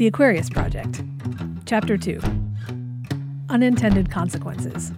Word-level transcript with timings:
The 0.00 0.06
Aquarius 0.06 0.48
Project, 0.48 1.02
Chapter 1.66 1.98
2 1.98 2.22
Unintended 3.50 4.10
Consequences. 4.10 4.92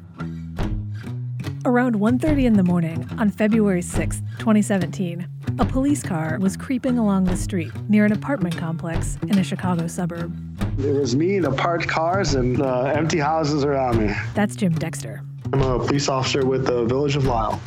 Around 1.64 1.96
1:30 1.96 2.44
in 2.44 2.52
the 2.52 2.62
morning 2.62 3.04
on 3.18 3.28
February 3.28 3.82
6, 3.82 4.22
2017, 4.38 5.26
a 5.58 5.64
police 5.64 6.04
car 6.04 6.38
was 6.40 6.56
creeping 6.56 6.98
along 6.98 7.24
the 7.24 7.36
street 7.36 7.72
near 7.88 8.04
an 8.04 8.12
apartment 8.12 8.56
complex 8.56 9.18
in 9.22 9.40
a 9.40 9.42
Chicago 9.42 9.88
suburb. 9.88 10.32
It 10.78 10.94
was 10.94 11.16
me, 11.16 11.34
and 11.34 11.46
the 11.46 11.50
parked 11.50 11.88
cars, 11.88 12.36
and 12.36 12.62
uh, 12.62 12.82
empty 12.94 13.18
houses 13.18 13.64
around 13.64 13.98
me. 13.98 14.14
That's 14.34 14.54
Jim 14.54 14.72
Dexter. 14.72 15.24
I'm 15.52 15.62
a 15.62 15.80
police 15.80 16.08
officer 16.08 16.46
with 16.46 16.64
the 16.64 16.84
Village 16.84 17.16
of 17.16 17.24
Lisle. 17.24 17.60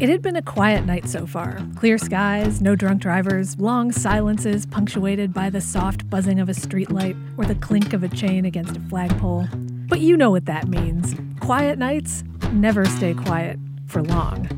It 0.00 0.08
had 0.08 0.22
been 0.22 0.36
a 0.36 0.42
quiet 0.42 0.86
night 0.86 1.08
so 1.08 1.26
far. 1.26 1.58
Clear 1.74 1.98
skies, 1.98 2.62
no 2.62 2.76
drunk 2.76 3.02
drivers, 3.02 3.58
long 3.58 3.90
silences 3.90 4.64
punctuated 4.64 5.34
by 5.34 5.50
the 5.50 5.60
soft 5.60 6.08
buzzing 6.08 6.38
of 6.38 6.48
a 6.48 6.52
streetlight 6.52 7.16
or 7.36 7.44
the 7.44 7.56
clink 7.56 7.92
of 7.92 8.04
a 8.04 8.08
chain 8.08 8.44
against 8.44 8.76
a 8.76 8.80
flagpole. 8.80 9.48
But 9.88 9.98
you 9.98 10.16
know 10.16 10.30
what 10.30 10.44
that 10.44 10.68
means. 10.68 11.16
Quiet 11.40 11.80
nights 11.80 12.22
never 12.52 12.84
stay 12.84 13.12
quiet 13.12 13.58
for 13.88 14.04
long. 14.04 14.48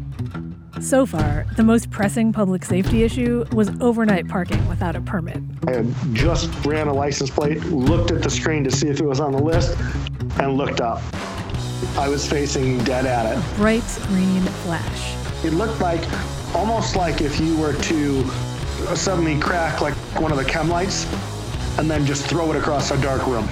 So 0.82 1.06
far, 1.06 1.46
the 1.56 1.64
most 1.64 1.90
pressing 1.90 2.34
public 2.34 2.62
safety 2.62 3.02
issue 3.02 3.46
was 3.54 3.70
overnight 3.80 4.28
parking 4.28 4.68
without 4.68 4.94
a 4.94 5.00
permit. 5.00 5.38
I 5.66 5.76
had 5.76 5.94
just 6.12 6.50
ran 6.66 6.86
a 6.86 6.92
license 6.92 7.30
plate, 7.30 7.64
looked 7.64 8.10
at 8.10 8.22
the 8.22 8.30
screen 8.30 8.62
to 8.64 8.70
see 8.70 8.88
if 8.88 9.00
it 9.00 9.06
was 9.06 9.20
on 9.20 9.32
the 9.32 9.42
list, 9.42 9.74
and 10.38 10.58
looked 10.58 10.82
up. 10.82 11.02
I 11.96 12.10
was 12.10 12.28
facing 12.28 12.84
dead 12.84 13.06
at 13.06 13.38
it. 13.38 13.56
Bright 13.56 13.82
green 14.08 14.42
flash. 14.42 15.19
It 15.42 15.54
looked 15.54 15.80
like 15.80 16.02
almost 16.54 16.96
like 16.96 17.20
if 17.20 17.40
you 17.40 17.56
were 17.56 17.72
to 17.72 18.24
suddenly 18.94 19.38
crack 19.40 19.80
like 19.80 19.94
one 20.20 20.32
of 20.32 20.38
the 20.38 20.44
chem 20.44 20.68
lights 20.68 21.06
and 21.78 21.90
then 21.90 22.04
just 22.04 22.26
throw 22.26 22.50
it 22.50 22.56
across 22.56 22.90
a 22.90 23.00
dark 23.00 23.26
room. 23.26 23.48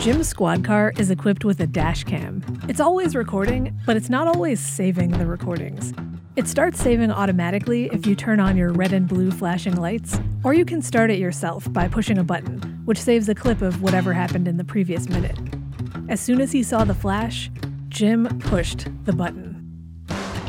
Jim's 0.00 0.28
squad 0.28 0.64
car 0.64 0.92
is 0.96 1.10
equipped 1.10 1.44
with 1.44 1.60
a 1.60 1.66
dash 1.66 2.04
cam. 2.04 2.42
It's 2.68 2.80
always 2.80 3.14
recording, 3.14 3.78
but 3.84 3.96
it's 3.96 4.08
not 4.08 4.26
always 4.26 4.60
saving 4.60 5.10
the 5.10 5.26
recordings. 5.26 5.92
It 6.36 6.48
starts 6.48 6.82
saving 6.82 7.12
automatically 7.12 7.86
if 7.92 8.06
you 8.06 8.14
turn 8.14 8.40
on 8.40 8.56
your 8.56 8.72
red 8.72 8.92
and 8.92 9.06
blue 9.06 9.30
flashing 9.30 9.76
lights, 9.76 10.18
or 10.42 10.52
you 10.52 10.64
can 10.64 10.82
start 10.82 11.10
it 11.10 11.18
yourself 11.18 11.72
by 11.72 11.86
pushing 11.86 12.18
a 12.18 12.24
button, 12.24 12.60
which 12.86 13.00
saves 13.00 13.28
a 13.28 13.34
clip 13.34 13.62
of 13.62 13.82
whatever 13.82 14.12
happened 14.12 14.48
in 14.48 14.56
the 14.56 14.64
previous 14.64 15.08
minute. 15.08 15.38
As 16.08 16.20
soon 16.20 16.40
as 16.40 16.50
he 16.50 16.62
saw 16.62 16.84
the 16.84 16.94
flash, 16.94 17.50
Jim 17.88 18.26
pushed 18.40 18.88
the 19.04 19.12
button. 19.12 19.53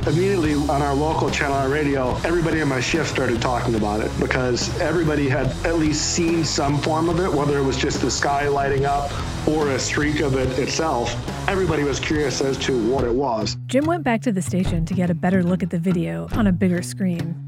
Immediately 0.08 0.53
on 0.53 0.84
our 0.84 0.94
local 0.94 1.31
channel 1.31 1.56
on 1.56 1.72
radio, 1.72 2.16
everybody 2.17 2.59
in 2.59 2.67
my 2.67 2.80
shift 2.80 3.09
started 3.09 3.42
talking 3.42 3.73
about 3.73 4.02
it 4.02 4.11
because 4.20 4.70
everybody 4.80 5.28
had 5.28 5.48
at 5.66 5.80
least 5.80 6.14
seen 6.14 6.45
some 6.45 6.78
form 6.78 7.09
of 7.09 7.20
it, 7.20 7.31
whether 7.31 7.58
it 7.58 7.64
was 7.64 7.75
just 7.75 8.02
the 8.02 8.11
sky 8.11 8.48
lighting 8.48 8.86
up 8.86 9.11
or 9.48 9.72
a 9.72 9.80
streak 9.80 10.20
of 10.20 10.36
it 10.36 10.59
itself. 10.59 11.11
Everybody 11.50 11.83
was 11.83 12.00
curious 12.00 12.39
as 12.42 12.56
to 12.59 12.88
what 12.88 13.03
it 13.03 13.14
was. 13.14 13.58
Jim 13.66 13.86
went 13.86 14.03
back 14.03 14.22
to 14.22 14.31
the 14.31 14.44
station 14.44 14.86
to 14.86 14.94
get 14.94 15.09
a 15.09 15.16
better 15.16 15.42
look 15.42 15.64
at 15.64 15.72
the 15.72 15.80
video 15.80 16.28
on 16.33 16.45
a 16.45 16.52
bigger 16.52 16.83
screen. 16.83 17.42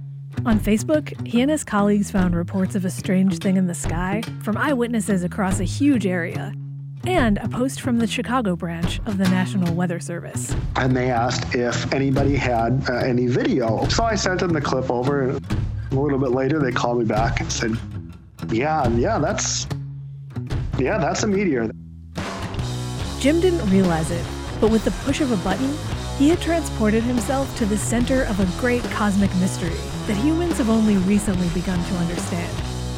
On 0.44 0.60
Facebook, 0.60 1.28
he 1.28 1.42
and 1.42 1.52
his 1.52 1.64
colleagues 1.64 2.10
found 2.10 2.36
reports 2.36 2.74
of 2.74 2.86
a 2.86 2.90
strange 2.90 3.38
thing 3.38 3.58
in 3.58 3.68
the 3.68 3.76
sky 3.76 4.24
from 4.42 4.58
eyewitnesses 4.58 5.24
across 5.24 5.60
a 5.60 5.64
huge 5.64 6.08
area 6.08 6.54
and 7.08 7.38
a 7.38 7.48
post 7.48 7.80
from 7.80 8.00
the 8.00 8.06
Chicago 8.06 8.56
branch 8.56 9.00
of 9.06 9.18
the 9.18 9.24
National 9.30 9.74
Weather 9.74 10.00
Service. 10.00 10.54
And 10.76 10.96
they 10.96 11.10
asked 11.10 11.56
if 11.56 11.94
anybody 11.94 12.36
had 12.36 12.84
uh, 12.90 12.96
any 12.96 13.28
video. 13.28 13.88
So 13.88 14.04
I 14.04 14.16
sent 14.16 14.42
them 14.42 14.52
the 14.52 14.60
clip 14.60 14.92
over, 14.92 15.24
and 15.24 15.58
a 15.92 15.96
little 15.96 16.20
bit 16.20 16.32
later 16.32 16.60
they 16.60 16.72
called 16.72 17.00
me 17.00 17.06
back 17.06 17.40
and 17.40 17.52
said, 17.52 17.78
"Yeah, 18.50 18.88
yeah, 18.90 19.20
that's 19.20 19.68
yeah, 20.78 20.98
that's 20.98 21.24
a 21.24 21.28
meteor." 21.28 21.72
Jim 23.20 23.40
didn't 23.40 23.68
realize 23.70 24.12
it, 24.12 24.26
but 24.60 24.70
with 24.70 24.84
the 24.84 24.92
push 25.06 25.22
of 25.22 25.32
a 25.32 25.38
button, 25.38 25.74
he 26.18 26.28
had 26.28 26.42
transported 26.42 27.04
himself 27.04 27.56
to 27.58 27.66
the 27.66 27.78
center 27.78 28.24
of 28.24 28.40
a 28.42 28.60
great 28.60 28.84
cosmic 28.92 29.34
mystery 29.36 29.78
that 30.08 30.18
humans 30.18 30.58
have 30.58 30.70
only 30.70 30.98
recently 30.98 31.48
begun 31.50 31.82
to 31.86 31.96
understand. 31.96 32.54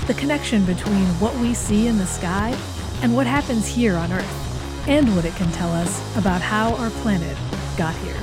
The 0.08 0.16
connection 0.16 0.66
between 0.66 1.06
what 1.19 1.36
we 1.36 1.53
see 1.53 1.88
in 1.88 2.00
the 2.00 2.08
sky 2.08 2.58
and 3.02 3.16
what 3.16 3.28
happens 3.28 3.68
here 3.68 3.96
on 3.96 4.12
Earth, 4.12 4.88
and 4.88 5.16
what 5.16 5.26
it 5.26 5.36
can 5.36 5.52
tell 5.52 5.72
us 5.72 6.18
about 6.18 6.42
how 6.42 6.76
our 6.76 6.90
planet 6.90 7.38
got 7.78 7.96
here. 7.96 8.16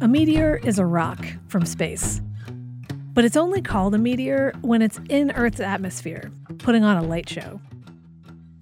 A 0.00 0.08
meteor 0.08 0.60
is 0.64 0.78
a 0.78 0.84
rock 0.84 1.24
from 1.48 1.64
space. 1.64 2.20
But 3.14 3.24
it's 3.24 3.36
only 3.36 3.60
called 3.60 3.94
a 3.94 3.98
meteor 3.98 4.52
when 4.62 4.80
it's 4.80 4.98
in 5.10 5.32
Earth's 5.32 5.60
atmosphere, 5.60 6.32
putting 6.58 6.82
on 6.82 6.96
a 6.96 7.02
light 7.02 7.28
show. 7.28 7.60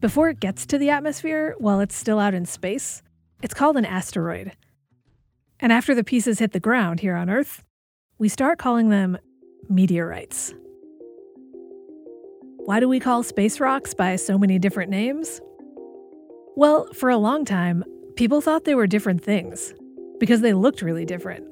Before 0.01 0.29
it 0.29 0.41
gets 0.41 0.67
to 0.67 0.79
the 0.79 0.91
atmosphere, 0.91 1.55
while 1.59 1.81
it's 1.81 1.95
still 1.95 2.19
out 2.19 2.35
in 2.35 2.47
space, 2.47 3.03
it's 3.43 3.55
called 3.55 3.77
an 3.77 3.85
asteroid. 3.85 4.53
And 5.61 5.73
after 5.73 5.95
the 5.95 6.05
pieces 6.05 6.39
hit 6.39 6.53
the 6.53 6.61
ground 6.61 7.01
here 7.01 7.17
on 7.17 7.29
Earth, 7.29 7.63
we 8.19 8.29
start 8.29 8.59
calling 8.59 8.89
them 8.89 9.19
meteorites. 9.69 10.55
Why 12.65 12.81
do 12.81 12.89
we 12.89 13.01
call 13.01 13.23
space 13.23 13.61
rocks 13.61 13.95
by 13.95 14.17
so 14.17 14.39
many 14.39 14.59
different 14.59 14.91
names? 14.91 15.41
Well, 16.57 16.89
for 16.95 17.11
a 17.11 17.17
long 17.17 17.45
time, 17.45 17.85
people 18.17 18.41
thought 18.41 18.65
they 18.65 18.75
were 18.75 18.87
different 18.87 19.23
things 19.23 19.75
because 20.19 20.41
they 20.41 20.53
looked 20.53 20.83
really 20.83 21.05
different. 21.05 21.47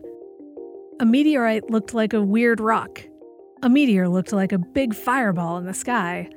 A 1.00 1.06
meteorite 1.06 1.70
looked 1.70 1.94
like 1.94 2.12
a 2.12 2.22
weird 2.22 2.60
rock, 2.60 3.02
a 3.62 3.68
meteor 3.68 4.08
looked 4.08 4.32
like 4.32 4.52
a 4.52 4.58
big 4.58 4.94
fireball 4.94 5.56
in 5.58 5.66
the 5.66 5.74
sky, 5.74 6.28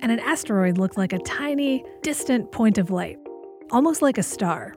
and 0.00 0.10
an 0.10 0.20
asteroid 0.20 0.78
looked 0.78 0.96
like 0.96 1.12
a 1.12 1.18
tiny, 1.20 1.84
distant 2.02 2.50
point 2.52 2.78
of 2.78 2.90
light, 2.90 3.18
almost 3.70 4.02
like 4.02 4.18
a 4.18 4.22
star. 4.22 4.74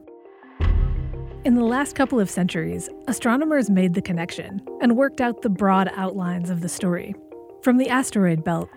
In 1.45 1.55
the 1.55 1.63
last 1.63 1.95
couple 1.95 2.19
of 2.19 2.29
centuries, 2.29 2.89
astronomers 3.07 3.69
made 3.69 3.93
the 3.93 4.01
connection 4.01 4.61
and 4.81 4.97
worked 4.97 5.21
out 5.21 5.41
the 5.41 5.49
broad 5.49 5.89
outlines 5.95 6.49
of 6.49 6.61
the 6.61 6.67
story 6.67 7.15
from 7.61 7.77
the 7.77 7.89
asteroid 7.89 8.43
belt 8.43 8.69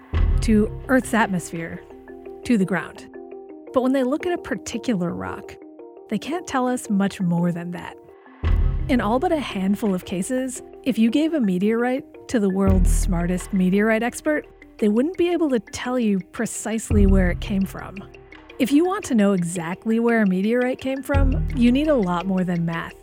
to 0.42 0.70
Earth's 0.88 1.14
atmosphere 1.14 1.82
to 2.44 2.56
the 2.56 2.64
ground. 2.64 3.08
But 3.72 3.82
when 3.82 3.92
they 3.92 4.04
look 4.04 4.26
at 4.26 4.32
a 4.32 4.38
particular 4.38 5.12
rock, 5.12 5.56
they 6.10 6.18
can't 6.18 6.46
tell 6.46 6.68
us 6.68 6.88
much 6.88 7.20
more 7.20 7.50
than 7.50 7.72
that. 7.72 7.96
In 8.88 9.00
all 9.00 9.18
but 9.18 9.32
a 9.32 9.40
handful 9.40 9.94
of 9.94 10.04
cases, 10.04 10.62
if 10.84 10.98
you 10.98 11.10
gave 11.10 11.34
a 11.34 11.40
meteorite 11.40 12.04
to 12.28 12.38
the 12.38 12.50
world's 12.50 12.90
smartest 12.90 13.52
meteorite 13.52 14.02
expert, 14.02 14.46
they 14.78 14.88
wouldn't 14.88 15.16
be 15.16 15.32
able 15.32 15.50
to 15.50 15.60
tell 15.60 15.98
you 15.98 16.20
precisely 16.32 17.06
where 17.06 17.30
it 17.30 17.40
came 17.40 17.64
from. 17.64 17.96
If 18.60 18.70
you 18.70 18.84
want 18.84 19.06
to 19.06 19.14
know 19.14 19.32
exactly 19.32 19.98
where 20.00 20.20
a 20.20 20.26
meteorite 20.26 20.82
came 20.82 21.02
from, 21.02 21.48
you 21.56 21.72
need 21.72 21.88
a 21.88 21.94
lot 21.94 22.26
more 22.26 22.44
than 22.44 22.66
math. 22.66 22.94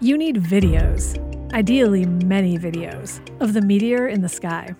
You 0.00 0.18
need 0.18 0.42
videos, 0.42 1.16
ideally 1.54 2.06
many 2.06 2.58
videos, 2.58 3.20
of 3.40 3.52
the 3.52 3.62
meteor 3.62 4.08
in 4.08 4.20
the 4.20 4.28
sky. 4.28 4.74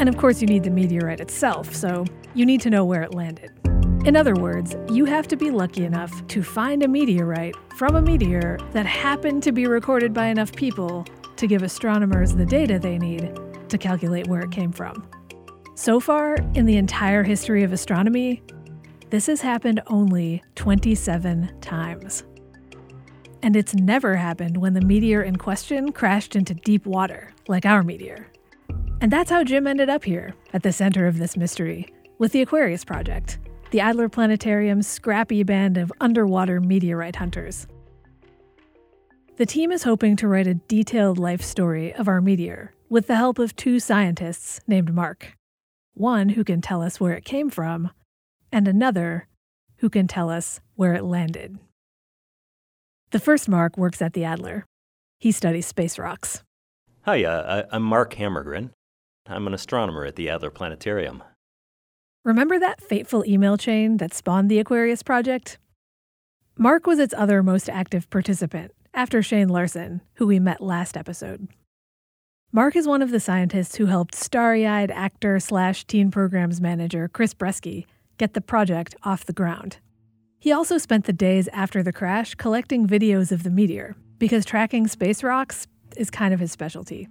And 0.00 0.08
of 0.08 0.16
course, 0.16 0.40
you 0.40 0.48
need 0.48 0.64
the 0.64 0.70
meteorite 0.70 1.20
itself, 1.20 1.72
so 1.76 2.04
you 2.34 2.44
need 2.44 2.60
to 2.62 2.70
know 2.70 2.84
where 2.84 3.02
it 3.02 3.14
landed. 3.14 3.52
In 4.04 4.16
other 4.16 4.34
words, 4.34 4.74
you 4.90 5.04
have 5.04 5.28
to 5.28 5.36
be 5.36 5.52
lucky 5.52 5.84
enough 5.84 6.26
to 6.26 6.42
find 6.42 6.82
a 6.82 6.88
meteorite 6.88 7.54
from 7.76 7.94
a 7.94 8.02
meteor 8.02 8.58
that 8.72 8.84
happened 8.84 9.44
to 9.44 9.52
be 9.52 9.68
recorded 9.68 10.12
by 10.12 10.26
enough 10.26 10.52
people 10.56 11.06
to 11.36 11.46
give 11.46 11.62
astronomers 11.62 12.34
the 12.34 12.46
data 12.46 12.80
they 12.80 12.98
need 12.98 13.32
to 13.68 13.78
calculate 13.78 14.26
where 14.26 14.40
it 14.40 14.50
came 14.50 14.72
from. 14.72 15.06
So 15.76 16.00
far, 16.00 16.34
in 16.54 16.66
the 16.66 16.78
entire 16.78 17.22
history 17.22 17.62
of 17.62 17.72
astronomy, 17.72 18.42
this 19.10 19.26
has 19.26 19.40
happened 19.40 19.80
only 19.86 20.42
27 20.54 21.60
times. 21.60 22.24
And 23.42 23.54
it's 23.54 23.74
never 23.74 24.16
happened 24.16 24.56
when 24.56 24.74
the 24.74 24.80
meteor 24.80 25.22
in 25.22 25.36
question 25.36 25.92
crashed 25.92 26.34
into 26.34 26.54
deep 26.54 26.86
water, 26.86 27.32
like 27.46 27.64
our 27.64 27.82
meteor. 27.82 28.26
And 29.00 29.12
that's 29.12 29.30
how 29.30 29.44
Jim 29.44 29.66
ended 29.66 29.88
up 29.88 30.04
here, 30.04 30.34
at 30.52 30.62
the 30.62 30.72
center 30.72 31.06
of 31.06 31.18
this 31.18 31.36
mystery, 31.36 31.86
with 32.18 32.32
the 32.32 32.42
Aquarius 32.42 32.84
Project, 32.84 33.38
the 33.70 33.80
Adler 33.80 34.08
Planetarium's 34.08 34.86
scrappy 34.86 35.42
band 35.42 35.76
of 35.76 35.92
underwater 36.00 36.60
meteorite 36.60 37.16
hunters. 37.16 37.66
The 39.36 39.46
team 39.46 39.70
is 39.70 39.82
hoping 39.82 40.16
to 40.16 40.28
write 40.28 40.46
a 40.46 40.54
detailed 40.54 41.18
life 41.18 41.42
story 41.42 41.92
of 41.94 42.08
our 42.08 42.22
meteor 42.22 42.72
with 42.88 43.06
the 43.06 43.16
help 43.16 43.38
of 43.38 43.54
two 43.54 43.78
scientists 43.78 44.60
named 44.66 44.94
Mark. 44.94 45.34
One 45.92 46.30
who 46.30 46.42
can 46.42 46.62
tell 46.62 46.82
us 46.82 46.98
where 46.98 47.12
it 47.12 47.24
came 47.24 47.50
from, 47.50 47.90
and 48.52 48.68
another 48.68 49.28
who 49.78 49.90
can 49.90 50.06
tell 50.06 50.30
us 50.30 50.60
where 50.74 50.94
it 50.94 51.04
landed. 51.04 51.58
The 53.10 53.18
first 53.18 53.48
Mark 53.48 53.76
works 53.76 54.02
at 54.02 54.12
the 54.12 54.24
Adler. 54.24 54.64
He 55.18 55.32
studies 55.32 55.66
space 55.66 55.98
rocks. 55.98 56.42
Hi, 57.02 57.24
uh, 57.24 57.64
I'm 57.70 57.82
Mark 57.82 58.14
Hammergren. 58.14 58.70
I'm 59.26 59.46
an 59.46 59.54
astronomer 59.54 60.04
at 60.04 60.16
the 60.16 60.28
Adler 60.28 60.50
Planetarium. 60.50 61.22
Remember 62.24 62.58
that 62.58 62.82
fateful 62.82 63.24
email 63.24 63.56
chain 63.56 63.98
that 63.98 64.12
spawned 64.12 64.50
the 64.50 64.58
Aquarius 64.58 65.02
Project? 65.02 65.58
Mark 66.58 66.86
was 66.86 66.98
its 66.98 67.14
other 67.16 67.42
most 67.42 67.68
active 67.68 68.10
participant, 68.10 68.72
after 68.92 69.22
Shane 69.22 69.48
Larson, 69.48 70.00
who 70.14 70.26
we 70.26 70.40
met 70.40 70.60
last 70.60 70.96
episode. 70.96 71.46
Mark 72.50 72.74
is 72.74 72.88
one 72.88 73.02
of 73.02 73.10
the 73.10 73.20
scientists 73.20 73.76
who 73.76 73.86
helped 73.86 74.14
starry 74.14 74.66
eyed 74.66 74.90
actor 74.90 75.38
slash 75.38 75.84
teen 75.84 76.10
programs 76.10 76.60
manager 76.60 77.08
Chris 77.08 77.34
Bresky 77.34 77.84
get 78.18 78.34
the 78.34 78.40
project 78.40 78.94
off 79.02 79.24
the 79.24 79.32
ground. 79.32 79.78
He 80.38 80.52
also 80.52 80.78
spent 80.78 81.06
the 81.06 81.12
days 81.12 81.48
after 81.52 81.82
the 81.82 81.92
crash 81.92 82.34
collecting 82.34 82.86
videos 82.86 83.32
of 83.32 83.42
the 83.42 83.50
meteor, 83.50 83.96
because 84.18 84.44
tracking 84.44 84.86
space 84.86 85.22
rocks 85.22 85.66
is 85.96 86.10
kind 86.10 86.32
of 86.32 86.40
his 86.40 86.52
specialty. 86.52 87.08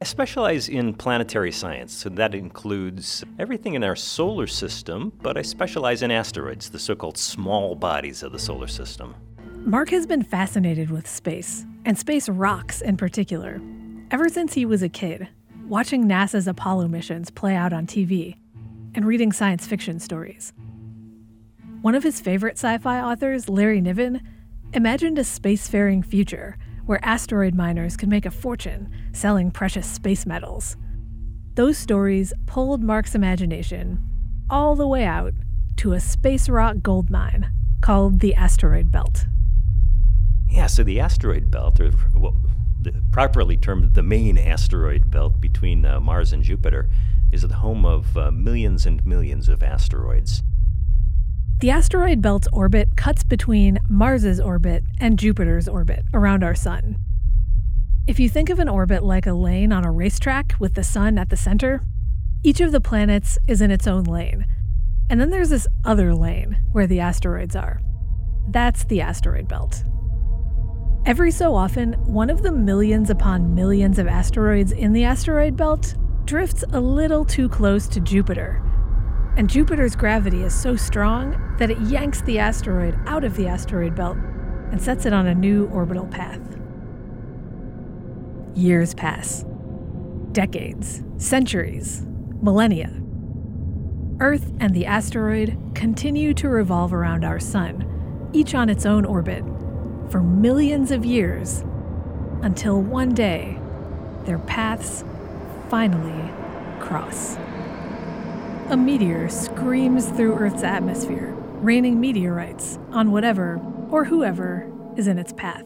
I 0.00 0.04
specialize 0.04 0.68
in 0.68 0.94
planetary 0.94 1.52
science, 1.52 1.92
so 1.92 2.08
that 2.10 2.34
includes 2.34 3.24
everything 3.38 3.74
in 3.74 3.84
our 3.84 3.94
solar 3.94 4.46
system, 4.46 5.12
but 5.22 5.36
I 5.36 5.42
specialize 5.42 6.02
in 6.02 6.10
asteroids, 6.10 6.70
the 6.70 6.78
so 6.78 6.96
called 6.96 7.16
small 7.16 7.74
bodies 7.74 8.22
of 8.22 8.32
the 8.32 8.38
solar 8.38 8.66
system. 8.66 9.14
Mark 9.64 9.90
has 9.90 10.06
been 10.06 10.24
fascinated 10.24 10.90
with 10.90 11.08
space, 11.08 11.64
and 11.84 11.96
space 11.96 12.28
rocks 12.28 12.80
in 12.80 12.96
particular, 12.96 13.60
ever 14.10 14.28
since 14.28 14.54
he 14.54 14.66
was 14.66 14.82
a 14.82 14.88
kid, 14.88 15.28
watching 15.68 16.04
NASA's 16.04 16.48
Apollo 16.48 16.88
missions 16.88 17.30
play 17.30 17.54
out 17.54 17.72
on 17.72 17.86
TV 17.86 18.36
and 18.94 19.06
reading 19.06 19.32
science 19.32 19.66
fiction 19.66 19.98
stories. 19.98 20.52
One 21.80 21.94
of 21.94 22.02
his 22.02 22.20
favorite 22.20 22.58
sci 22.58 22.78
fi 22.78 23.00
authors, 23.00 23.48
Larry 23.48 23.80
Niven, 23.80 24.20
imagined 24.72 25.18
a 25.18 25.22
spacefaring 25.22 26.04
future 26.04 26.56
where 26.86 27.04
asteroid 27.04 27.54
miners 27.54 27.96
could 27.96 28.08
make 28.08 28.26
a 28.26 28.30
fortune 28.30 28.90
selling 29.12 29.50
precious 29.50 29.86
space 29.86 30.26
metals. 30.26 30.76
Those 31.54 31.76
stories 31.76 32.32
pulled 32.46 32.82
Mark's 32.82 33.14
imagination 33.14 34.02
all 34.48 34.74
the 34.74 34.86
way 34.86 35.04
out 35.04 35.34
to 35.76 35.92
a 35.92 36.00
space 36.00 36.48
rock 36.48 36.76
gold 36.82 37.10
mine 37.10 37.52
called 37.80 38.20
the 38.20 38.34
Asteroid 38.34 38.90
Belt. 38.90 39.26
Yeah, 40.48 40.66
so 40.66 40.84
the 40.84 41.00
asteroid 41.00 41.50
belt, 41.50 41.80
or 41.80 41.90
well, 42.14 42.36
properly 43.10 43.56
termed 43.56 43.94
the 43.94 44.02
main 44.02 44.38
asteroid 44.38 45.10
belt 45.10 45.40
between 45.40 45.84
uh, 45.84 45.98
Mars 46.00 46.32
and 46.32 46.42
Jupiter, 46.42 46.88
is 47.32 47.42
the 47.42 47.54
home 47.54 47.84
of 47.84 48.16
uh, 48.16 48.30
millions 48.30 48.86
and 48.86 49.04
millions 49.04 49.48
of 49.48 49.62
asteroids. 49.62 50.42
The 51.60 51.70
asteroid 51.70 52.20
belt's 52.20 52.48
orbit 52.52 52.96
cuts 52.96 53.24
between 53.24 53.78
Mars's 53.88 54.40
orbit 54.40 54.84
and 55.00 55.18
Jupiter's 55.18 55.68
orbit 55.68 56.04
around 56.12 56.44
our 56.44 56.54
sun. 56.54 56.98
If 58.06 58.18
you 58.18 58.28
think 58.28 58.50
of 58.50 58.58
an 58.58 58.68
orbit 58.68 59.04
like 59.04 59.26
a 59.26 59.32
lane 59.32 59.72
on 59.72 59.84
a 59.84 59.92
racetrack 59.92 60.54
with 60.58 60.74
the 60.74 60.82
sun 60.82 61.18
at 61.18 61.30
the 61.30 61.36
center, 61.36 61.82
each 62.42 62.60
of 62.60 62.72
the 62.72 62.80
planets 62.80 63.38
is 63.46 63.62
in 63.62 63.70
its 63.70 63.86
own 63.86 64.04
lane. 64.04 64.44
And 65.08 65.20
then 65.20 65.30
there's 65.30 65.50
this 65.50 65.68
other 65.84 66.14
lane 66.14 66.60
where 66.72 66.88
the 66.88 66.98
asteroids 66.98 67.54
are. 67.54 67.80
That's 68.48 68.84
the 68.84 69.00
asteroid 69.00 69.46
belt. 69.46 69.84
Every 71.06 71.30
so 71.30 71.54
often, 71.54 71.92
one 72.04 72.30
of 72.30 72.42
the 72.42 72.50
millions 72.50 73.08
upon 73.08 73.54
millions 73.54 74.00
of 74.00 74.08
asteroids 74.08 74.72
in 74.72 74.92
the 74.92 75.04
asteroid 75.04 75.56
belt 75.56 75.94
drifts 76.24 76.64
a 76.72 76.80
little 76.80 77.24
too 77.24 77.48
close 77.48 77.86
to 77.88 78.00
Jupiter 78.00 78.62
and 79.36 79.48
Jupiter's 79.48 79.96
gravity 79.96 80.42
is 80.42 80.54
so 80.54 80.76
strong 80.76 81.56
that 81.58 81.70
it 81.70 81.80
yanks 81.80 82.20
the 82.22 82.38
asteroid 82.38 82.98
out 83.06 83.24
of 83.24 83.34
the 83.36 83.46
asteroid 83.46 83.94
belt 83.94 84.16
and 84.70 84.80
sets 84.80 85.06
it 85.06 85.12
on 85.12 85.26
a 85.26 85.34
new 85.34 85.68
orbital 85.68 86.06
path. 86.06 86.40
Years 88.54 88.92
pass. 88.94 89.44
Decades, 90.32 91.02
centuries, 91.16 92.04
millennia. 92.42 92.92
Earth 94.20 94.52
and 94.60 94.74
the 94.74 94.84
asteroid 94.84 95.58
continue 95.74 96.34
to 96.34 96.48
revolve 96.48 96.92
around 96.92 97.24
our 97.24 97.40
sun, 97.40 98.30
each 98.34 98.54
on 98.54 98.68
its 98.68 98.84
own 98.84 99.06
orbit, 99.06 99.42
for 100.10 100.22
millions 100.22 100.90
of 100.90 101.06
years, 101.06 101.64
until 102.42 102.80
one 102.82 103.14
day 103.14 103.58
their 104.24 104.38
paths 104.40 105.04
finally 105.72 106.30
cross. 106.80 107.36
A 108.68 108.76
meteor 108.76 109.30
screams 109.30 110.06
through 110.10 110.34
Earth's 110.34 110.62
atmosphere, 110.62 111.32
raining 111.62 111.98
meteorites 111.98 112.78
on 112.90 113.10
whatever 113.10 113.58
or 113.88 114.04
whoever 114.04 114.70
is 114.98 115.06
in 115.06 115.18
its 115.18 115.32
path. 115.32 115.64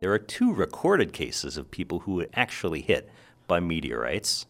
There 0.00 0.12
are 0.12 0.20
two 0.20 0.54
recorded 0.54 1.12
cases 1.12 1.56
of 1.56 1.72
people 1.72 1.98
who 1.98 2.14
were 2.14 2.28
actually 2.34 2.82
hit 2.82 3.10
by 3.48 3.58
meteorites. 3.58 4.46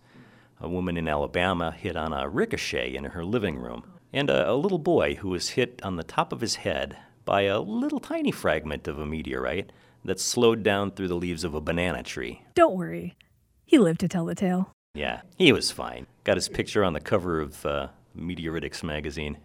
A 0.60 0.68
woman 0.68 0.98
in 0.98 1.08
Alabama 1.08 1.70
hit 1.70 1.96
on 1.96 2.12
a 2.12 2.28
ricochet 2.28 2.94
in 2.94 3.04
her 3.04 3.24
living 3.24 3.56
room, 3.56 3.84
and 4.12 4.28
a, 4.28 4.50
a 4.50 4.52
little 4.52 4.78
boy 4.78 5.14
who 5.14 5.30
was 5.30 5.50
hit 5.50 5.80
on 5.82 5.96
the 5.96 6.04
top 6.04 6.34
of 6.34 6.42
his 6.42 6.56
head 6.56 6.98
by 7.24 7.44
a 7.44 7.58
little 7.58 8.00
tiny 8.00 8.32
fragment 8.32 8.86
of 8.86 8.98
a 8.98 9.06
meteorite 9.06 9.72
that 10.04 10.20
slowed 10.20 10.62
down 10.62 10.90
through 10.90 11.08
the 11.08 11.16
leaves 11.16 11.44
of 11.44 11.54
a 11.54 11.60
banana 11.60 12.02
tree. 12.02 12.42
Don't 12.54 12.76
worry, 12.76 13.16
he 13.64 13.78
lived 13.78 14.00
to 14.00 14.08
tell 14.08 14.24
the 14.24 14.34
tale. 14.34 14.72
Yeah, 14.94 15.22
he 15.36 15.52
was 15.52 15.70
fine. 15.70 16.06
Got 16.24 16.36
his 16.36 16.48
picture 16.48 16.82
on 16.82 16.92
the 16.92 17.00
cover 17.00 17.40
of 17.40 17.64
uh, 17.64 17.88
Meteoritics 18.16 18.82
magazine. 18.82 19.38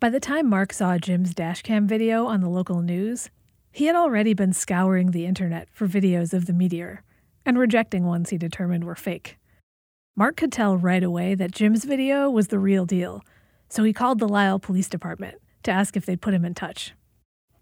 By 0.00 0.10
the 0.10 0.20
time 0.20 0.48
Mark 0.48 0.72
saw 0.72 0.98
Jim's 0.98 1.34
dashcam 1.34 1.86
video 1.86 2.26
on 2.26 2.40
the 2.40 2.48
local 2.48 2.82
news, 2.82 3.30
he 3.72 3.86
had 3.86 3.96
already 3.96 4.34
been 4.34 4.52
scouring 4.52 5.10
the 5.10 5.26
internet 5.26 5.68
for 5.72 5.88
videos 5.88 6.32
of 6.32 6.46
the 6.46 6.52
meteor 6.52 7.02
and 7.46 7.58
rejecting 7.58 8.04
ones 8.04 8.30
he 8.30 8.38
determined 8.38 8.84
were 8.84 8.94
fake. 8.94 9.38
Mark 10.16 10.36
could 10.36 10.52
tell 10.52 10.76
right 10.76 11.02
away 11.02 11.34
that 11.34 11.50
Jim's 11.50 11.84
video 11.84 12.30
was 12.30 12.48
the 12.48 12.58
real 12.58 12.86
deal, 12.86 13.22
so 13.68 13.82
he 13.82 13.92
called 13.92 14.18
the 14.18 14.28
Lisle 14.28 14.58
Police 14.58 14.88
Department 14.88 15.40
to 15.64 15.70
ask 15.70 15.96
if 15.96 16.06
they'd 16.06 16.20
put 16.20 16.34
him 16.34 16.44
in 16.44 16.54
touch. 16.54 16.94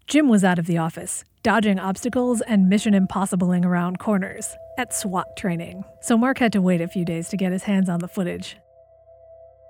Jim 0.07 0.27
was 0.27 0.43
out 0.43 0.59
of 0.59 0.65
the 0.65 0.77
office, 0.77 1.23
dodging 1.43 1.79
obstacles 1.79 2.41
and 2.41 2.67
mission 2.67 2.93
impossibling 2.93 3.63
around 3.63 3.99
corners 3.99 4.55
at 4.77 4.93
SWAT 4.93 5.37
training, 5.37 5.83
so 6.01 6.17
Mark 6.17 6.39
had 6.39 6.51
to 6.53 6.61
wait 6.61 6.81
a 6.81 6.87
few 6.87 7.05
days 7.05 7.29
to 7.29 7.37
get 7.37 7.51
his 7.51 7.63
hands 7.63 7.89
on 7.89 7.99
the 7.99 8.07
footage. 8.07 8.57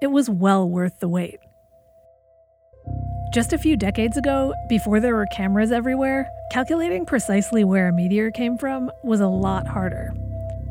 It 0.01 0.07
was 0.07 0.29
well 0.29 0.67
worth 0.67 0.99
the 0.99 1.07
wait. 1.07 1.39
Just 3.33 3.53
a 3.53 3.57
few 3.57 3.77
decades 3.77 4.17
ago, 4.17 4.53
before 4.69 4.99
there 4.99 5.15
were 5.15 5.27
cameras 5.27 5.71
everywhere, 5.71 6.27
calculating 6.51 7.05
precisely 7.05 7.63
where 7.63 7.87
a 7.87 7.93
meteor 7.93 8.31
came 8.31 8.57
from 8.57 8.91
was 9.03 9.21
a 9.21 9.27
lot 9.27 9.67
harder. 9.67 10.13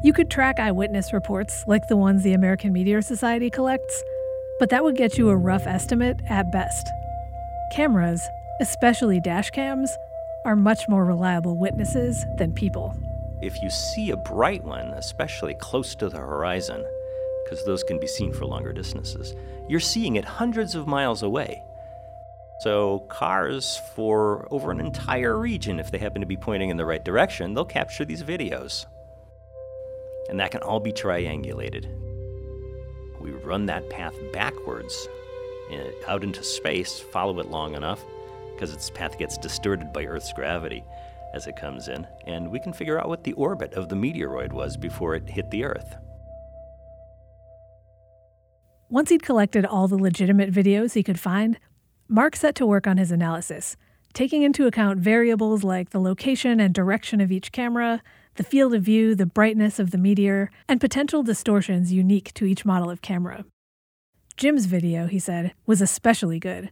You 0.05 0.13
could 0.13 0.31
track 0.31 0.59
eyewitness 0.59 1.13
reports 1.13 1.65
like 1.69 1.87
the 1.89 1.97
ones 1.97 2.23
the 2.23 2.33
American 2.33 2.73
Meteor 2.73 3.03
Society 3.03 3.49
collects, 3.49 4.03
but 4.59 4.71
that 4.71 4.83
would 4.83 4.97
get 4.97 5.17
you 5.17 5.29
a 5.29 5.37
rough 5.37 5.67
estimate 5.67 6.21
at 6.29 6.51
best. 6.51 6.89
Cameras, 7.73 8.21
especially 8.63 9.21
dash 9.21 9.51
cams, 9.51 9.91
are 10.45 10.55
much 10.55 10.89
more 10.89 11.05
reliable 11.05 11.59
witnesses 11.59 12.25
than 12.39 12.53
people. 12.53 12.95
If 13.43 13.61
you 13.61 13.69
see 13.69 14.11
a 14.11 14.17
bright 14.17 14.63
one, 14.63 14.87
especially 14.95 15.55
close 15.55 15.97
to 15.97 16.09
the 16.09 16.19
horizon, 16.19 16.87
because 17.45 17.65
those 17.67 17.83
can 17.83 17.99
be 17.99 18.07
seen 18.07 18.33
for 18.33 18.47
longer 18.47 18.73
distances, 18.73 19.35
you're 19.69 19.81
seeing 19.81 20.15
it 20.15 20.25
hundreds 20.25 20.77
of 20.77 20.87
miles 20.87 21.25
away. 21.25 21.61
So, 22.61 23.01
cars 23.09 23.81
for 23.97 24.47
over 24.53 24.71
an 24.71 24.79
entire 24.79 25.37
region, 25.37 25.81
if 25.81 25.91
they 25.91 25.99
happen 25.99 26.21
to 26.21 26.27
be 26.27 26.37
pointing 26.37 26.71
in 26.71 26.77
the 26.77 26.87
right 26.87 27.05
direction, 27.05 27.55
they'll 27.55 27.65
capture 27.65 28.05
these 28.05 28.23
videos. 28.23 28.87
And 30.31 30.39
that 30.39 30.53
can 30.53 30.63
all 30.63 30.79
be 30.79 30.93
triangulated. 30.93 31.91
We 33.21 33.33
run 33.33 33.67
that 33.67 33.91
path 33.91 34.15
backwards 34.33 35.09
eh, 35.73 35.91
out 36.07 36.23
into 36.23 36.45
space, 36.45 37.01
follow 37.01 37.41
it 37.41 37.51
long 37.51 37.75
enough, 37.75 38.05
because 38.63 38.77
its 38.77 38.91
path 38.91 39.19
gets 39.19 39.37
distorted 39.37 39.93
by 39.93 40.05
Earth's 40.05 40.33
gravity 40.33 40.85
as 41.35 41.49
it 41.49 41.57
comes 41.57 41.89
in, 41.89 42.07
and 42.29 42.49
we 42.49 42.61
can 42.61 42.73
figure 42.73 42.97
out 42.97 43.09
what 43.09 43.25
the 43.25 43.33
orbit 43.33 43.75
of 43.75 43.89
the 43.89 43.97
meteoroid 43.97 44.53
was 44.53 44.77
before 44.77 45.17
it 45.17 45.29
hit 45.29 45.51
the 45.51 45.65
Earth. 45.65 45.97
Once 48.89 49.11
he'd 49.11 49.25
collected 49.25 49.67
all 49.67 49.89
the 49.89 49.99
legitimate 49.99 50.53
videos 50.53 50.93
he 50.93 51.03
could 51.03 51.19
find, 51.19 51.59
Mark 52.07 52.37
set 52.37 52.55
to 52.55 52.65
work 52.65 52.87
on 52.87 52.99
his 52.99 53.11
analysis, 53.11 53.77
taking 54.13 54.45
into 54.45 54.69
account 54.69 55.01
variables 55.01 55.65
like 55.65 55.91
the 55.91 56.01
location 56.01 56.61
and 56.61 56.73
direction 56.73 57.21
of 57.21 57.33
each 57.33 57.51
camera, 57.51 58.01
the 58.37 58.45
field 58.45 58.73
of 58.75 58.85
view, 58.85 59.17
the 59.17 59.27
brightness 59.27 59.81
of 59.81 59.91
the 59.91 59.99
meteor, 59.99 60.53
and 60.69 60.81
potential 60.81 61.25
distortions 61.25 61.93
unique 61.93 62.33
to 62.35 62.45
each 62.45 62.65
model 62.65 62.91
of 62.91 63.03
camera. 63.03 63.45
Jim's 64.37 64.67
video, 64.67 65.09
he 65.09 65.19
said, 65.19 65.53
was 65.67 65.83
especially 65.83 66.39
good 66.39 66.71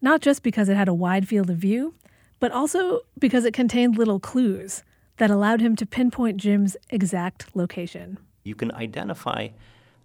not 0.00 0.20
just 0.20 0.42
because 0.42 0.68
it 0.68 0.76
had 0.76 0.88
a 0.88 0.94
wide 0.94 1.28
field 1.28 1.50
of 1.50 1.56
view, 1.56 1.94
but 2.38 2.52
also 2.52 3.00
because 3.18 3.44
it 3.44 3.54
contained 3.54 3.96
little 3.96 4.20
clues 4.20 4.82
that 5.16 5.30
allowed 5.30 5.60
him 5.60 5.74
to 5.76 5.86
pinpoint 5.86 6.36
Jim's 6.36 6.76
exact 6.90 7.56
location. 7.56 8.18
You 8.44 8.54
can 8.54 8.72
identify 8.72 9.48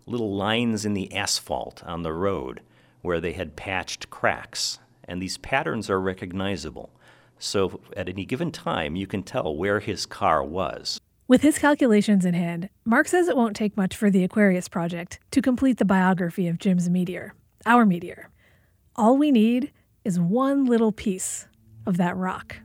little 0.06 0.36
lines 0.36 0.86
in 0.86 0.94
the 0.94 1.14
asphalt 1.14 1.84
on 1.84 2.04
the 2.04 2.14
road 2.14 2.62
where 3.02 3.20
they 3.20 3.34
had 3.34 3.56
patched 3.56 4.10
cracks, 4.10 4.80
and 5.04 5.22
these 5.22 5.38
patterns 5.38 5.90
are 5.90 6.00
recognizable. 6.00 6.92
So 7.40 7.82
at 7.98 8.08
any 8.08 8.26
given 8.26 8.52
time, 8.52 8.96
you 8.96 9.08
can 9.08 9.24
tell 9.24 9.56
where 9.56 9.80
his 9.80 10.06
car 10.06 10.44
was. 10.44 11.00
With 11.28 11.42
his 11.42 11.58
calculations 11.58 12.26
in 12.26 12.34
hand, 12.34 12.70
Mark 12.86 13.08
says 13.08 13.28
it 13.28 13.38
won't 13.38 13.56
take 13.56 13.78
much 13.78 13.96
for 13.96 14.12
the 14.12 14.24
Aquarius 14.24 14.68
project 14.68 15.20
to 15.32 15.42
complete 15.42 15.78
the 15.78 15.86
biography 15.86 16.48
of 16.48 16.60
Jim's 16.60 16.90
meteor, 16.90 17.34
our 17.66 17.86
meteor. 17.86 18.30
All 18.96 19.18
we 19.18 19.32
need 19.32 19.72
is 20.04 20.20
one 20.20 20.66
little 20.66 20.92
piece 20.92 21.48
of 21.86 21.98
that 21.98 22.16
rock. 22.18 22.58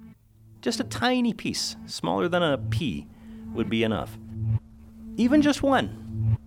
Just 0.63 0.81
a 0.81 0.85
tiny 0.85 1.33
piece, 1.33 1.77
smaller 1.87 2.29
than 2.29 2.43
a 2.43 2.59
pea, 2.59 3.07
would 3.53 3.69
be 3.69 3.85
enough. 3.85 4.17
Even 5.17 5.43
just 5.43 5.63
one. 5.63 6.39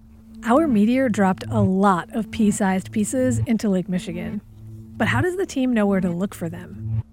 Our 0.43 0.67
meteor 0.67 1.09
dropped 1.09 1.43
a 1.49 1.61
lot 1.61 2.13
of 2.15 2.31
pea 2.31 2.51
sized 2.51 2.91
pieces 2.91 3.39
into 3.39 3.69
Lake 3.69 3.89
Michigan. 3.89 4.41
But 4.97 5.07
how 5.07 5.21
does 5.21 5.37
the 5.37 5.45
team 5.45 5.73
know 5.73 5.85
where 5.85 6.01
to 6.01 6.09
look 6.09 6.35
for 6.35 6.49
them? 6.49 7.03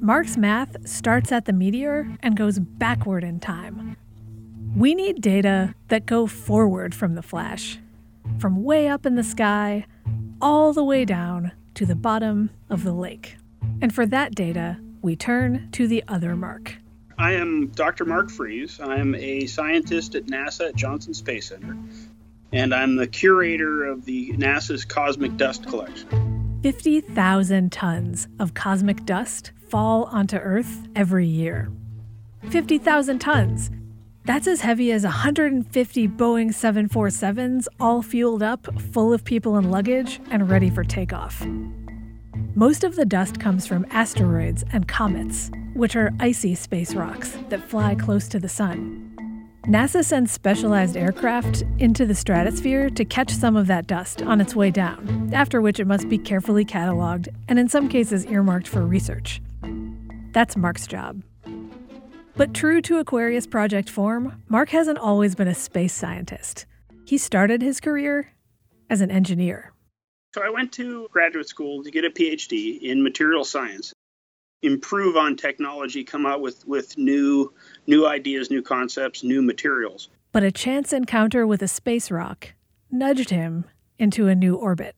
Mark's 0.00 0.36
math 0.36 0.86
starts 0.86 1.32
at 1.32 1.46
the 1.46 1.52
meteor 1.52 2.16
and 2.22 2.36
goes 2.36 2.58
backward 2.58 3.24
in 3.24 3.40
time. 3.40 3.96
We 4.76 4.94
need 4.94 5.22
data 5.22 5.74
that 5.88 6.06
go 6.06 6.26
forward 6.26 6.94
from 6.94 7.14
the 7.14 7.22
flash, 7.22 7.78
from 8.38 8.62
way 8.62 8.88
up 8.88 9.06
in 9.06 9.14
the 9.14 9.24
sky 9.24 9.86
all 10.40 10.72
the 10.72 10.84
way 10.84 11.04
down 11.04 11.52
to 11.76 11.86
the 11.86 11.94
bottom 11.94 12.50
of 12.70 12.84
the 12.84 12.92
lake. 12.92 13.36
And 13.80 13.94
for 13.94 14.06
that 14.06 14.34
data, 14.34 14.78
we 15.02 15.14
turn 15.14 15.68
to 15.72 15.86
the 15.86 16.02
other 16.08 16.34
Mark. 16.34 16.76
I 17.18 17.32
am 17.32 17.68
Dr. 17.68 18.04
Mark 18.04 18.30
Fries. 18.30 18.80
I'm 18.82 19.14
a 19.14 19.46
scientist 19.46 20.14
at 20.14 20.26
NASA 20.26 20.70
at 20.70 20.74
Johnson 20.74 21.14
Space 21.14 21.48
Center, 21.48 21.76
and 22.52 22.74
I'm 22.74 22.96
the 22.96 23.06
curator 23.06 23.84
of 23.84 24.04
the 24.04 24.32
NASA's 24.32 24.84
Cosmic 24.84 25.36
Dust 25.36 25.66
Collection. 25.66 26.58
50,000 26.62 27.70
tons 27.70 28.28
of 28.38 28.54
cosmic 28.54 29.04
dust 29.04 29.52
fall 29.68 30.04
onto 30.04 30.36
Earth 30.36 30.88
every 30.96 31.26
year. 31.26 31.70
50,000 32.50 33.18
tons. 33.18 33.70
That's 34.26 34.48
as 34.48 34.60
heavy 34.60 34.90
as 34.90 35.04
150 35.04 36.08
Boeing 36.08 36.48
747s, 36.48 37.68
all 37.78 38.02
fueled 38.02 38.42
up, 38.42 38.66
full 38.92 39.12
of 39.12 39.22
people 39.22 39.54
and 39.54 39.70
luggage, 39.70 40.20
and 40.32 40.50
ready 40.50 40.68
for 40.68 40.82
takeoff. 40.82 41.46
Most 42.56 42.82
of 42.82 42.96
the 42.96 43.04
dust 43.06 43.38
comes 43.38 43.68
from 43.68 43.86
asteroids 43.90 44.64
and 44.72 44.88
comets, 44.88 45.52
which 45.74 45.94
are 45.94 46.10
icy 46.18 46.56
space 46.56 46.92
rocks 46.92 47.38
that 47.50 47.62
fly 47.62 47.94
close 47.94 48.26
to 48.26 48.40
the 48.40 48.48
sun. 48.48 49.04
NASA 49.68 50.04
sends 50.04 50.32
specialized 50.32 50.96
aircraft 50.96 51.62
into 51.78 52.04
the 52.04 52.14
stratosphere 52.14 52.90
to 52.90 53.04
catch 53.04 53.30
some 53.30 53.54
of 53.54 53.68
that 53.68 53.86
dust 53.86 54.22
on 54.22 54.40
its 54.40 54.56
way 54.56 54.72
down, 54.72 55.30
after 55.32 55.60
which 55.60 55.78
it 55.78 55.86
must 55.86 56.08
be 56.08 56.18
carefully 56.18 56.64
cataloged 56.64 57.28
and 57.46 57.60
in 57.60 57.68
some 57.68 57.88
cases 57.88 58.26
earmarked 58.26 58.66
for 58.66 58.84
research. 58.84 59.40
That's 60.32 60.56
Mark's 60.56 60.88
job. 60.88 61.22
But 62.36 62.52
true 62.52 62.82
to 62.82 62.98
Aquarius 62.98 63.46
Project 63.46 63.88
form, 63.88 64.42
Mark 64.50 64.68
hasn't 64.68 64.98
always 64.98 65.34
been 65.34 65.48
a 65.48 65.54
space 65.54 65.94
scientist. 65.94 66.66
He 67.06 67.16
started 67.16 67.62
his 67.62 67.80
career 67.80 68.30
as 68.90 69.00
an 69.00 69.10
engineer. 69.10 69.72
So 70.34 70.42
I 70.44 70.50
went 70.50 70.70
to 70.72 71.08
graduate 71.10 71.48
school 71.48 71.82
to 71.82 71.90
get 71.90 72.04
a 72.04 72.10
PhD 72.10 72.78
in 72.82 73.02
material 73.02 73.42
science, 73.42 73.94
improve 74.60 75.16
on 75.16 75.36
technology, 75.36 76.04
come 76.04 76.26
out 76.26 76.42
with, 76.42 76.66
with 76.66 76.98
new 76.98 77.54
new 77.86 78.06
ideas, 78.06 78.50
new 78.50 78.60
concepts, 78.60 79.24
new 79.24 79.40
materials. 79.40 80.10
But 80.32 80.42
a 80.42 80.52
chance 80.52 80.92
encounter 80.92 81.46
with 81.46 81.62
a 81.62 81.68
space 81.68 82.10
rock 82.10 82.52
nudged 82.90 83.30
him 83.30 83.64
into 83.98 84.28
a 84.28 84.34
new 84.34 84.56
orbit. 84.56 84.94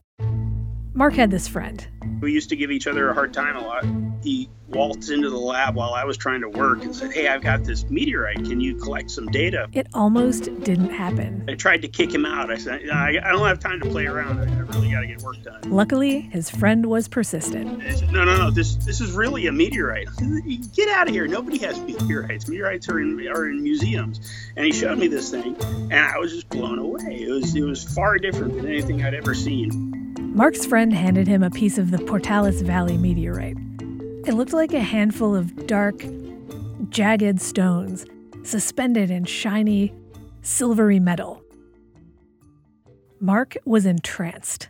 Mark 0.98 1.14
had 1.14 1.30
this 1.30 1.46
friend. 1.46 1.86
We 2.20 2.32
used 2.32 2.48
to 2.48 2.56
give 2.56 2.72
each 2.72 2.88
other 2.88 3.08
a 3.08 3.14
hard 3.14 3.32
time 3.32 3.54
a 3.54 3.60
lot. 3.60 3.84
He 4.20 4.50
waltzed 4.66 5.12
into 5.12 5.30
the 5.30 5.38
lab 5.38 5.76
while 5.76 5.94
I 5.94 6.04
was 6.04 6.16
trying 6.16 6.40
to 6.40 6.48
work 6.48 6.82
and 6.82 6.94
said, 6.94 7.12
Hey, 7.12 7.28
I've 7.28 7.40
got 7.40 7.62
this 7.62 7.88
meteorite. 7.88 8.38
Can 8.38 8.60
you 8.60 8.74
collect 8.74 9.12
some 9.12 9.26
data? 9.26 9.68
It 9.72 9.86
almost 9.94 10.46
didn't 10.64 10.90
happen. 10.90 11.44
I 11.48 11.54
tried 11.54 11.82
to 11.82 11.88
kick 11.88 12.12
him 12.12 12.26
out. 12.26 12.50
I 12.50 12.58
said, 12.58 12.90
I, 12.90 13.12
don't 13.12 13.46
have 13.46 13.60
time 13.60 13.80
to 13.80 13.88
play 13.88 14.06
around. 14.06 14.40
I 14.40 14.58
really 14.72 14.90
got 14.90 15.02
to 15.02 15.06
get 15.06 15.22
work 15.22 15.40
done. 15.44 15.60
Luckily, 15.70 16.22
his 16.22 16.50
friend 16.50 16.86
was 16.86 17.06
persistent. 17.06 17.80
Said, 17.96 18.10
no, 18.10 18.24
no, 18.24 18.36
no. 18.36 18.50
This 18.50 18.74
this 18.74 19.00
is 19.00 19.12
really 19.12 19.46
a 19.46 19.52
meteorite. 19.52 20.08
Get 20.74 20.88
out 20.88 21.06
of 21.06 21.14
here. 21.14 21.28
Nobody 21.28 21.58
has 21.58 21.78
meteorites. 21.78 22.48
Meteorites 22.48 22.88
are 22.88 22.98
in, 22.98 23.24
are 23.28 23.48
in 23.48 23.62
museums. 23.62 24.18
And 24.56 24.66
he 24.66 24.72
showed 24.72 24.98
me 24.98 25.06
this 25.06 25.30
thing, 25.30 25.54
and 25.62 25.94
I 25.94 26.18
was 26.18 26.32
just 26.32 26.48
blown 26.48 26.80
away. 26.80 27.22
It 27.22 27.30
was, 27.30 27.54
it 27.54 27.62
was 27.62 27.84
far 27.84 28.18
different 28.18 28.56
than 28.56 28.66
anything 28.66 29.04
I'd 29.04 29.14
ever 29.14 29.32
seen. 29.32 29.87
Mark's 30.38 30.64
friend 30.64 30.92
handed 30.92 31.26
him 31.26 31.42
a 31.42 31.50
piece 31.50 31.78
of 31.78 31.90
the 31.90 31.96
Portales 31.96 32.62
Valley 32.62 32.96
meteorite. 32.96 33.56
It 34.24 34.34
looked 34.34 34.52
like 34.52 34.72
a 34.72 34.78
handful 34.78 35.34
of 35.34 35.66
dark, 35.66 36.00
jagged 36.90 37.40
stones 37.40 38.06
suspended 38.44 39.10
in 39.10 39.24
shiny, 39.24 39.92
silvery 40.42 41.00
metal. 41.00 41.42
Mark 43.18 43.56
was 43.64 43.84
entranced. 43.84 44.68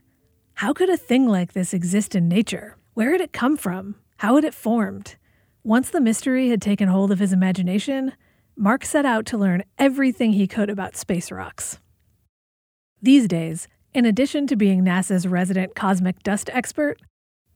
How 0.54 0.72
could 0.72 0.88
a 0.88 0.96
thing 0.96 1.26
like 1.26 1.52
this 1.52 1.74
exist 1.74 2.14
in 2.14 2.28
nature? 2.30 2.78
Where 2.94 3.12
had 3.12 3.20
it 3.20 3.34
come 3.34 3.58
from? 3.58 3.96
How 4.16 4.36
had 4.36 4.44
it 4.44 4.54
formed? 4.54 5.16
Once 5.64 5.90
the 5.90 6.00
mystery 6.00 6.48
had 6.48 6.62
taken 6.62 6.88
hold 6.88 7.12
of 7.12 7.18
his 7.18 7.34
imagination, 7.34 8.14
Mark 8.56 8.86
set 8.86 9.04
out 9.04 9.26
to 9.26 9.36
learn 9.36 9.64
everything 9.76 10.32
he 10.32 10.46
could 10.46 10.70
about 10.70 10.96
space 10.96 11.30
rocks. 11.30 11.78
These 13.02 13.28
days, 13.28 13.68
in 13.98 14.04
addition 14.04 14.46
to 14.46 14.54
being 14.54 14.84
NASA's 14.84 15.26
resident 15.26 15.74
cosmic 15.74 16.22
dust 16.22 16.48
expert, 16.52 17.00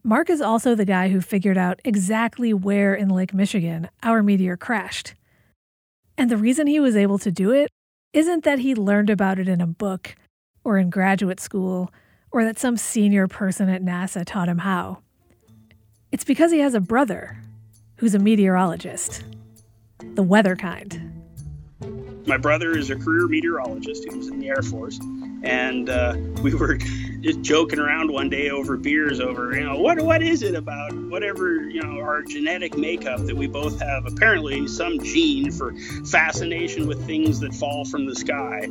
Mark 0.02 0.28
is 0.28 0.40
also 0.40 0.75
the 0.75 0.84
guy 0.84 1.08
who 1.08 1.20
figured 1.20 1.56
out 1.56 1.78
exactly 1.84 2.52
where 2.52 2.94
in 2.94 3.08
Lake 3.08 3.32
Michigan 3.32 3.88
our 4.02 4.25
meteor 4.25 4.56
crashed. 4.56 5.14
And 6.18 6.28
the 6.28 6.37
reason 6.37 6.66
he 6.66 6.80
was 6.80 6.96
able 6.96 7.18
to 7.18 7.30
do 7.30 7.52
it 7.52 7.70
isn't 8.12 8.42
that 8.42 8.58
he 8.58 8.75
learned 8.75 9.08
about 9.08 9.38
it 9.38 9.46
in 9.46 9.61
a 9.61 9.68
book 9.68 10.16
or 10.64 10.78
in 10.78 10.90
graduate 10.90 11.38
school 11.38 11.92
or 12.32 12.42
that 12.42 12.58
some 12.58 12.76
senior 12.76 13.28
person 13.28 13.68
at 13.68 13.84
NASA 13.84 14.25
taught 14.26 14.49
him 14.49 14.58
how. 14.58 14.99
It's 16.11 16.25
because 16.25 16.50
he 16.50 16.58
has 16.58 16.75
a 16.75 16.80
brother 16.80 17.37
who's 17.99 18.16
a 18.16 18.18
meteorologist, 18.18 19.22
the 20.14 20.25
weather 20.25 20.56
kind. 20.56 21.22
My 22.26 22.37
brother 22.37 22.76
is 22.76 22.90
a 22.90 22.96
career 22.96 23.28
meteorologist. 23.28 24.02
He 24.02 24.16
was 24.16 24.26
in 24.26 24.40
the 24.40 24.49
Air 24.49 24.62
Force 24.62 24.99
and 25.42 25.88
uh, 25.88 26.16
we 26.42 26.54
were 26.54 26.76
just 27.20 27.40
joking 27.40 27.78
around 27.78 28.11
one 28.11 28.28
day 28.28 28.50
over 28.50 28.76
beers 28.76 29.20
over 29.20 29.54
you 29.54 29.64
know 29.64 29.78
what 29.78 30.00
what 30.02 30.22
is 30.22 30.42
it 30.42 30.54
about 30.54 30.92
whatever 31.08 31.68
you 31.68 31.80
know 31.80 32.00
our 32.00 32.22
genetic 32.22 32.76
makeup 32.76 33.20
that 33.20 33.37
we 33.37 33.46
both 33.46 33.78
have 33.80 34.04
apparently 34.06 34.66
some 34.66 34.99
gene 35.00 35.50
for 35.50 35.72
fascination 36.11 36.87
with 36.87 37.04
things 37.06 37.38
that 37.38 37.54
fall 37.54 37.84
from 37.84 38.06
the 38.06 38.14
sky 38.14 38.68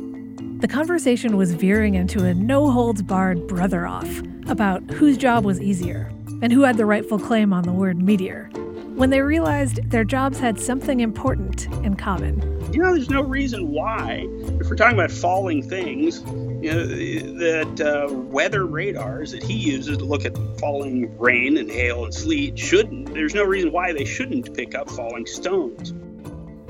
the 0.58 0.68
conversation 0.68 1.36
was 1.36 1.54
veering 1.54 1.94
into 1.94 2.24
a 2.24 2.34
no 2.34 2.70
holds 2.70 3.02
barred 3.02 3.46
brother 3.46 3.86
off 3.86 4.22
about 4.48 4.82
whose 4.90 5.16
job 5.16 5.44
was 5.44 5.60
easier 5.60 6.12
and 6.42 6.52
who 6.52 6.62
had 6.62 6.76
the 6.76 6.84
rightful 6.84 7.18
claim 7.18 7.52
on 7.52 7.62
the 7.62 7.72
word 7.72 8.02
meteor 8.02 8.50
when 8.94 9.08
they 9.08 9.22
realized 9.22 9.80
their 9.90 10.04
jobs 10.04 10.38
had 10.38 10.60
something 10.60 11.00
important 11.00 11.66
in 11.82 11.96
common. 11.96 12.40
You 12.72 12.82
know, 12.82 12.94
there's 12.94 13.08
no 13.08 13.22
reason 13.22 13.70
why, 13.70 14.26
if 14.60 14.68
we're 14.68 14.76
talking 14.76 14.98
about 14.98 15.10
falling 15.10 15.66
things, 15.66 16.22
you 16.62 16.72
know, 16.72 16.86
that 16.86 17.80
uh, 17.80 18.12
weather 18.12 18.66
radars 18.66 19.32
that 19.32 19.42
he 19.42 19.54
uses 19.54 19.98
to 19.98 20.04
look 20.04 20.24
at 20.24 20.36
falling 20.58 21.16
rain 21.18 21.56
and 21.56 21.70
hail 21.70 22.04
and 22.04 22.14
sleet 22.14 22.58
shouldn't. 22.58 23.12
There's 23.12 23.34
no 23.34 23.44
reason 23.44 23.72
why 23.72 23.92
they 23.92 24.04
shouldn't 24.04 24.54
pick 24.54 24.74
up 24.74 24.88
falling 24.88 25.26
stones. 25.26 25.92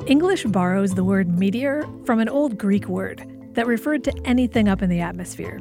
English 0.06 0.44
borrows 0.44 0.94
the 0.94 1.04
word 1.04 1.38
meteor 1.38 1.86
from 2.04 2.20
an 2.20 2.28
old 2.28 2.58
Greek 2.58 2.88
word 2.88 3.24
that 3.52 3.66
referred 3.66 4.02
to 4.04 4.12
anything 4.24 4.66
up 4.66 4.80
in 4.82 4.88
the 4.88 5.00
atmosphere. 5.00 5.60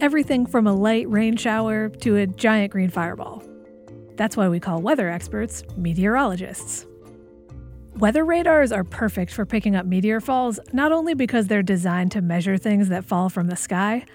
Everything 0.00 0.46
from 0.46 0.66
a 0.66 0.74
light 0.74 1.08
rain 1.08 1.36
shower 1.36 1.88
to 1.88 2.16
a 2.16 2.26
giant 2.26 2.72
green 2.72 2.90
fireball. 2.90 3.42
That's 4.16 4.36
why 4.36 4.48
we 4.48 4.60
call 4.60 4.82
weather 4.82 5.08
experts 5.08 5.64
meteorologists. 5.76 6.86
Weather 8.00 8.24
radars 8.24 8.72
are 8.72 8.82
perfect 8.82 9.30
for 9.30 9.44
picking 9.44 9.76
up 9.76 9.84
meteor 9.84 10.20
falls, 10.22 10.58
not 10.72 10.90
only 10.90 11.12
because 11.12 11.48
they're 11.48 11.62
designed 11.62 12.12
to 12.12 12.22
measure 12.22 12.56
things 12.56 12.88
that 12.88 13.04
fall 13.04 13.28
from 13.28 13.48
the 13.48 13.56
sky, 13.56 14.06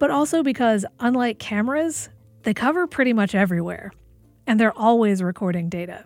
but 0.00 0.10
also 0.10 0.42
because, 0.42 0.84
unlike 0.98 1.38
cameras, 1.38 2.08
they 2.42 2.52
cover 2.52 2.88
pretty 2.88 3.12
much 3.12 3.36
everywhere, 3.36 3.92
and 4.48 4.58
they're 4.58 4.76
always 4.76 5.22
recording 5.22 5.68
data. 5.68 6.04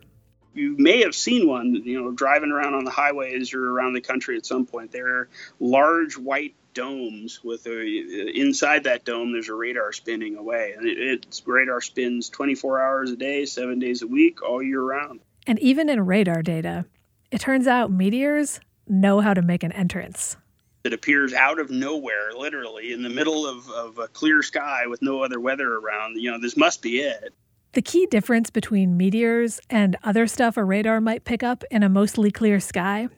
You 0.53 0.77
may 0.77 1.01
have 1.05 1.15
seen 1.15 1.49
one, 1.49 1.75
you 1.75 2.03
know, 2.03 2.11
driving 2.11 2.51
around 2.51 2.75
on 2.75 2.85
the 2.85 2.91
highways 2.91 3.55
or 3.55 3.65
around 3.65 3.95
the 3.95 4.03
country 4.03 4.37
at 4.37 4.45
some 4.45 4.67
point. 4.67 4.93
They're 4.93 5.31
large 5.59 6.19
white 6.19 6.55
domes 6.75 7.43
with 7.43 7.67
a 7.67 8.31
inside 8.35 8.85
that 8.85 9.07
dome 9.07 9.33
there's 9.33 9.51
a 9.51 9.55
radar 9.55 9.93
spinning 9.93 10.37
away 10.37 10.73
and 10.75 10.87
it, 10.87 10.97
it's 10.99 11.47
radar 11.47 11.83
spins 11.83 12.31
24 12.31 12.81
hours 12.81 13.11
a 13.11 13.17
day 13.17 13.45
seven 13.45 13.79
days 13.79 14.01
a 14.01 14.07
week 14.07 14.43
all 14.43 14.63
year 14.63 14.81
round 14.81 15.21
and 15.47 15.59
even 15.59 15.91
in 15.91 16.01
radar 16.07 16.41
data 16.41 16.87
it 17.33 17.41
turns 17.41 17.67
out 17.67 17.91
meteors 17.91 18.61
know 18.87 19.21
how 19.21 19.35
to 19.35 19.43
make 19.43 19.65
an 19.65 19.73
entrance 19.73 20.37
it 20.85 20.93
appears 20.93 21.33
out 21.33 21.59
of 21.59 21.71
nowhere 21.71 22.33
literally 22.37 22.93
in 22.93 23.03
the 23.03 23.09
middle 23.09 23.47
of, 23.47 23.69
of 23.71 23.99
a 23.99 24.07
clear 24.09 24.43
sky 24.43 24.87
with 24.87 25.03
no 25.03 25.23
other 25.23 25.41
weather 25.41 25.79
around 25.79 26.17
you 26.17 26.31
know 26.31 26.39
this 26.41 26.57
must 26.57 26.81
be 26.81 27.01
it 27.01 27.35
the 27.73 27.83
key 27.83 28.07
difference 28.07 28.51
between 28.51 28.97
meteors 28.97 29.59
and 29.71 29.97
other 30.05 30.27
stuff 30.27 30.57
a 30.57 30.65
radar 30.65 31.01
might 31.01 31.25
pick 31.25 31.43
up 31.43 31.65
in 31.71 31.83
a 31.83 31.89
mostly 31.89 32.31
clear 32.31 32.61
sky 32.61 33.09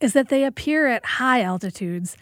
is 0.00 0.12
that 0.12 0.28
they 0.28 0.44
appear 0.44 0.86
at 0.86 1.04
high 1.04 1.42
altitudes 1.42 2.16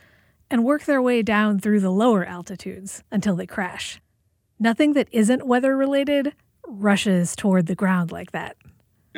and 0.50 0.65
work 0.65 0.85
their 0.85 1.03
way 1.03 1.23
down 1.23 1.59
through 1.59 1.81
the 1.81 1.91
lower 1.91 2.25
altitudes 2.25 3.03
until 3.11 3.37
they 3.37 3.47
crash. 3.47 4.00
Nothing 4.59 4.95
that 4.95 5.09
isn't 5.12 5.47
weather 5.47 5.76
related 5.76 6.33
rushes 6.67 7.37
toward 7.37 7.67
the 7.67 7.75
ground 7.75 8.11
like 8.11 8.33
that. 8.33 8.57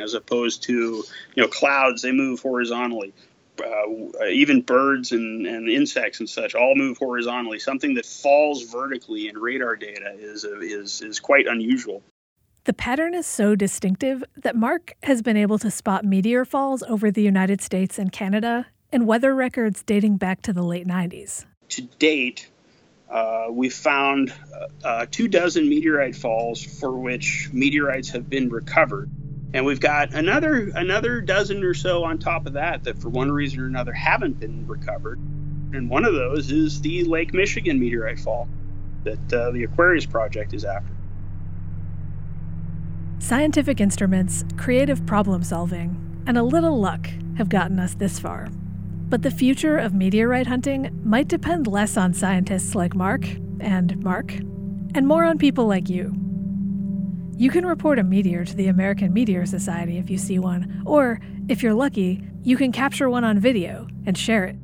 As 0.01 0.13
opposed 0.13 0.63
to 0.63 1.03
you 1.35 1.43
know 1.43 1.47
clouds. 1.47 2.01
They 2.01 2.11
move 2.11 2.39
horizontally. 2.41 3.13
Uh, 3.59 4.25
even 4.27 4.61
birds 4.61 5.11
and, 5.11 5.45
and 5.45 5.67
insects 5.67 6.21
and 6.21 6.29
such 6.29 6.55
all 6.55 6.75
move 6.75 6.97
horizontally. 6.97 7.59
Something 7.59 7.95
that 7.95 8.05
falls 8.05 8.63
vertically 8.63 9.27
in 9.27 9.37
radar 9.37 9.75
data 9.75 10.15
is 10.17 10.43
is 10.43 11.01
is 11.01 11.19
quite 11.19 11.45
unusual. 11.47 12.01
The 12.65 12.73
pattern 12.73 13.13
is 13.13 13.25
so 13.25 13.55
distinctive 13.55 14.23
that 14.37 14.55
Mark 14.55 14.93
has 15.03 15.21
been 15.21 15.37
able 15.37 15.57
to 15.59 15.71
spot 15.71 16.05
meteor 16.05 16.45
falls 16.45 16.83
over 16.83 17.09
the 17.09 17.21
United 17.23 17.61
States 17.61 17.97
and 17.97 18.11
Canada 18.11 18.67
in 18.91 19.05
weather 19.05 19.33
records 19.33 19.81
dating 19.83 20.17
back 20.17 20.41
to 20.43 20.53
the 20.53 20.61
late 20.63 20.87
90s. 20.87 21.45
To 21.69 21.81
date, 21.81 22.49
uh, 23.09 23.47
we've 23.49 23.73
found 23.73 24.33
uh, 24.83 25.05
two 25.09 25.27
dozen 25.27 25.67
meteorite 25.69 26.15
falls 26.15 26.61
for 26.61 26.91
which 26.91 27.49
meteorites 27.51 28.09
have 28.09 28.29
been 28.29 28.49
recovered. 28.49 29.09
And 29.53 29.65
we've 29.65 29.79
got 29.79 30.13
another 30.13 30.69
another 30.75 31.21
dozen 31.21 31.63
or 31.63 31.73
so 31.73 32.03
on 32.03 32.19
top 32.19 32.45
of 32.45 32.53
that 32.53 32.83
that 32.83 32.99
for 33.01 33.09
one 33.09 33.31
reason 33.31 33.59
or 33.59 33.65
another 33.65 33.93
haven't 33.93 34.39
been 34.39 34.67
recovered. 34.67 35.19
And 35.73 35.89
one 35.89 36.05
of 36.05 36.13
those 36.13 36.51
is 36.51 36.81
the 36.81 37.03
Lake 37.03 37.33
Michigan 37.33 37.79
meteorite 37.79 38.19
fall 38.19 38.47
that 39.03 39.33
uh, 39.33 39.51
the 39.51 39.63
Aquarius 39.63 40.05
project 40.05 40.53
is 40.53 40.65
after. 40.65 40.93
Scientific 43.19 43.81
instruments, 43.81 44.45
creative 44.57 45.05
problem 45.05 45.43
solving, 45.43 46.23
and 46.25 46.37
a 46.37 46.43
little 46.43 46.79
luck 46.79 47.09
have 47.37 47.49
gotten 47.49 47.79
us 47.79 47.95
this 47.95 48.19
far. 48.19 48.49
But 49.09 49.23
the 49.23 49.31
future 49.31 49.77
of 49.77 49.93
meteorite 49.93 50.47
hunting 50.47 51.01
might 51.03 51.27
depend 51.27 51.67
less 51.67 51.97
on 51.97 52.13
scientists 52.13 52.75
like 52.75 52.95
Mark 52.95 53.25
and 53.59 54.01
Mark, 54.03 54.33
and 54.93 55.07
more 55.07 55.25
on 55.25 55.37
people 55.37 55.67
like 55.67 55.89
you. 55.89 56.13
You 57.39 57.49
can 57.49 57.65
report 57.65 57.99
a 57.99 58.03
meteor 58.03 58.43
to 58.43 58.53
the 58.53 58.67
American 58.67 59.13
Meteor 59.13 59.45
Society 59.45 59.97
if 59.97 60.09
you 60.09 60.17
see 60.17 60.39
one, 60.39 60.83
or, 60.85 61.21
if 61.47 61.63
you're 61.63 61.73
lucky, 61.73 62.21
you 62.43 62.57
can 62.57 62.73
capture 62.73 63.09
one 63.09 63.23
on 63.23 63.39
video 63.39 63.87
and 64.05 64.17
share 64.17 64.43
it. 64.43 64.57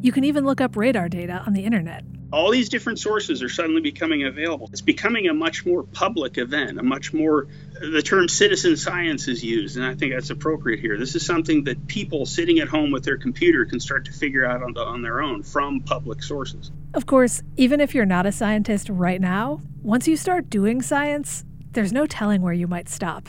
You 0.00 0.10
can 0.10 0.24
even 0.24 0.46
look 0.46 0.62
up 0.62 0.74
radar 0.74 1.10
data 1.10 1.42
on 1.46 1.52
the 1.52 1.66
internet 1.66 2.04
all 2.32 2.50
these 2.50 2.68
different 2.68 2.98
sources 2.98 3.42
are 3.42 3.48
suddenly 3.48 3.80
becoming 3.80 4.24
available. 4.24 4.68
It's 4.70 4.82
becoming 4.82 5.28
a 5.28 5.34
much 5.34 5.64
more 5.64 5.82
public 5.82 6.36
event, 6.36 6.78
a 6.78 6.82
much 6.82 7.14
more, 7.14 7.48
the 7.80 8.02
term 8.02 8.28
citizen 8.28 8.76
science 8.76 9.28
is 9.28 9.42
used, 9.42 9.76
and 9.76 9.86
I 9.86 9.94
think 9.94 10.12
that's 10.12 10.30
appropriate 10.30 10.80
here. 10.80 10.98
This 10.98 11.14
is 11.14 11.24
something 11.24 11.64
that 11.64 11.86
people 11.86 12.26
sitting 12.26 12.58
at 12.58 12.68
home 12.68 12.90
with 12.90 13.04
their 13.04 13.16
computer 13.16 13.64
can 13.64 13.80
start 13.80 14.04
to 14.06 14.12
figure 14.12 14.44
out 14.44 14.62
on, 14.62 14.74
the, 14.74 14.80
on 14.80 15.00
their 15.00 15.22
own 15.22 15.42
from 15.42 15.80
public 15.80 16.22
sources. 16.22 16.70
Of 16.94 17.06
course, 17.06 17.42
even 17.56 17.80
if 17.80 17.94
you're 17.94 18.04
not 18.04 18.26
a 18.26 18.32
scientist 18.32 18.90
right 18.90 19.20
now, 19.20 19.60
once 19.82 20.06
you 20.06 20.16
start 20.16 20.50
doing 20.50 20.82
science, 20.82 21.44
there's 21.78 21.92
no 21.92 22.06
telling 22.06 22.42
where 22.42 22.52
you 22.52 22.66
might 22.66 22.88
stop. 22.88 23.28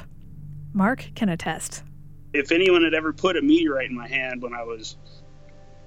Mark 0.74 1.12
can 1.14 1.30
attest. 1.30 1.84
If 2.34 2.52
anyone 2.52 2.84
had 2.84 2.96
ever 2.96 3.14
put 3.14 3.38
a 3.38 3.44
meteorite 3.44 3.92
in 3.92 3.96
my 3.96 4.08
hand 4.08 4.42
when 4.42 4.56
I 4.56 4.64
was 4.64 4.98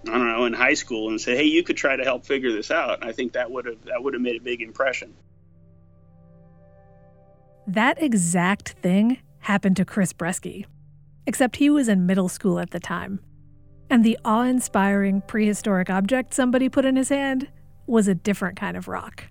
I 0.06 0.12
don't 0.12 0.28
know, 0.28 0.44
in 0.44 0.52
high 0.52 0.74
school 0.74 1.08
and 1.08 1.20
said, 1.20 1.36
"Hey, 1.36 1.42
you 1.42 1.64
could 1.64 1.76
try 1.76 1.96
to 1.96 2.04
help 2.04 2.24
figure 2.24 2.52
this 2.52 2.70
out." 2.70 3.04
I 3.04 3.10
think 3.10 3.32
that 3.32 3.50
would 3.50 3.66
have 3.66 3.84
that 3.86 4.00
would 4.00 4.14
have 4.14 4.22
made 4.22 4.40
a 4.40 4.44
big 4.44 4.62
impression. 4.62 5.12
That 7.66 8.00
exact 8.00 8.76
thing 8.80 9.18
happened 9.40 9.76
to 9.78 9.84
Chris 9.84 10.12
Bresky, 10.12 10.64
except 11.26 11.56
he 11.56 11.68
was 11.68 11.88
in 11.88 12.06
middle 12.06 12.28
school 12.28 12.60
at 12.60 12.70
the 12.70 12.78
time. 12.78 13.18
And 13.90 14.04
the 14.04 14.16
awe-inspiring 14.24 15.22
prehistoric 15.22 15.90
object 15.90 16.32
somebody 16.32 16.68
put 16.68 16.84
in 16.84 16.94
his 16.94 17.08
hand 17.08 17.48
was 17.88 18.06
a 18.06 18.14
different 18.14 18.56
kind 18.56 18.76
of 18.76 18.86
rock. 18.86 19.24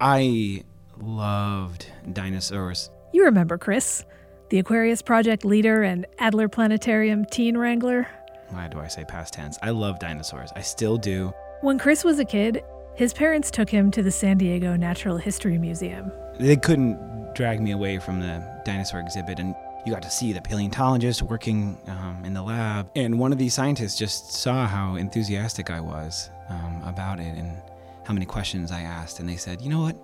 I 0.00 0.64
loved 1.02 1.86
dinosaurs. 2.12 2.90
You 3.12 3.24
remember 3.24 3.58
Chris, 3.58 4.04
the 4.48 4.58
Aquarius 4.58 5.02
Project 5.02 5.44
leader 5.44 5.82
and 5.82 6.06
Adler 6.18 6.48
Planetarium 6.48 7.24
teen 7.26 7.56
wrangler? 7.56 8.08
why 8.52 8.68
do 8.68 8.78
I 8.78 8.88
say 8.88 9.04
past 9.04 9.34
tense? 9.34 9.58
I 9.62 9.70
love 9.70 9.98
dinosaurs. 9.98 10.50
I 10.54 10.60
still 10.60 10.96
do. 10.98 11.32
When 11.62 11.78
Chris 11.78 12.04
was 12.04 12.18
a 12.18 12.24
kid, 12.24 12.62
his 12.94 13.14
parents 13.14 13.50
took 13.50 13.70
him 13.70 13.90
to 13.92 14.02
the 14.02 14.10
San 14.10 14.38
Diego 14.38 14.76
Natural 14.76 15.16
History 15.16 15.58
Museum. 15.58 16.12
They 16.38 16.56
couldn't 16.56 17.34
drag 17.34 17.60
me 17.60 17.70
away 17.70 17.98
from 17.98 18.20
the 18.20 18.46
dinosaur 18.64 19.00
exhibit, 19.00 19.38
and 19.38 19.54
you 19.86 19.92
got 19.92 20.02
to 20.02 20.10
see 20.10 20.32
the 20.32 20.42
paleontologist 20.42 21.22
working 21.22 21.78
um, 21.86 22.22
in 22.24 22.34
the 22.34 22.42
lab. 22.42 22.90
And 22.94 23.18
one 23.18 23.32
of 23.32 23.38
these 23.38 23.54
scientists 23.54 23.98
just 23.98 24.32
saw 24.34 24.66
how 24.66 24.96
enthusiastic 24.96 25.70
I 25.70 25.80
was 25.80 26.30
um, 26.50 26.82
about 26.84 27.18
it 27.18 27.36
and 27.38 27.56
how 28.04 28.12
many 28.12 28.26
questions 28.26 28.70
I 28.70 28.82
asked. 28.82 29.18
And 29.20 29.28
they 29.28 29.36
said, 29.36 29.62
you 29.62 29.70
know 29.70 29.80
what? 29.80 29.96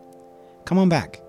Come 0.69 0.77
on 0.77 0.91
back. 0.91 1.23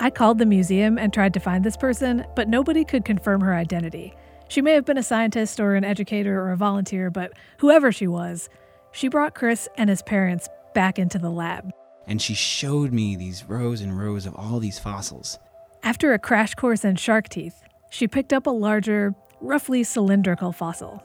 I 0.00 0.10
called 0.10 0.38
the 0.38 0.46
museum 0.46 0.98
and 0.98 1.12
tried 1.12 1.32
to 1.34 1.38
find 1.38 1.62
this 1.62 1.76
person, 1.76 2.26
but 2.34 2.48
nobody 2.48 2.84
could 2.84 3.04
confirm 3.04 3.40
her 3.40 3.54
identity. 3.54 4.12
She 4.48 4.60
may 4.60 4.72
have 4.72 4.84
been 4.84 4.98
a 4.98 5.02
scientist 5.04 5.60
or 5.60 5.76
an 5.76 5.84
educator 5.84 6.40
or 6.40 6.50
a 6.50 6.56
volunteer, 6.56 7.08
but 7.08 7.34
whoever 7.58 7.92
she 7.92 8.08
was, 8.08 8.48
she 8.90 9.06
brought 9.06 9.36
Chris 9.36 9.68
and 9.76 9.88
his 9.88 10.02
parents 10.02 10.48
back 10.74 10.98
into 10.98 11.20
the 11.20 11.30
lab. 11.30 11.70
And 12.08 12.20
she 12.20 12.34
showed 12.34 12.92
me 12.92 13.14
these 13.14 13.44
rows 13.44 13.80
and 13.80 13.96
rows 13.96 14.26
of 14.26 14.34
all 14.34 14.58
these 14.58 14.80
fossils. 14.80 15.38
After 15.84 16.12
a 16.12 16.18
crash 16.18 16.56
course 16.56 16.84
in 16.84 16.96
shark 16.96 17.28
teeth, 17.28 17.62
she 17.90 18.08
picked 18.08 18.32
up 18.32 18.48
a 18.48 18.50
larger, 18.50 19.14
roughly 19.40 19.84
cylindrical 19.84 20.50
fossil 20.50 21.00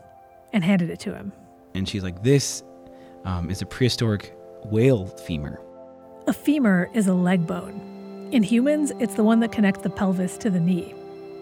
and 0.53 0.63
handed 0.63 0.89
it 0.89 0.99
to 1.01 1.13
him. 1.13 1.31
And 1.75 1.87
she's 1.87 2.01
like, 2.01 2.23
This 2.23 2.63
um, 3.25 3.51
is 3.51 3.61
a 3.61 3.67
prehistoric 3.67 4.35
whale 4.63 5.05
femur. 5.05 5.61
A 6.27 6.33
femur 6.33 6.89
is 6.95 7.05
a 7.05 7.13
leg 7.13 7.45
bone. 7.45 8.29
In 8.31 8.41
humans, 8.41 8.91
it's 8.99 9.13
the 9.13 9.23
one 9.23 9.41
that 9.41 9.51
connects 9.51 9.83
the 9.83 9.91
pelvis 9.91 10.39
to 10.39 10.49
the 10.49 10.59
knee. 10.59 10.95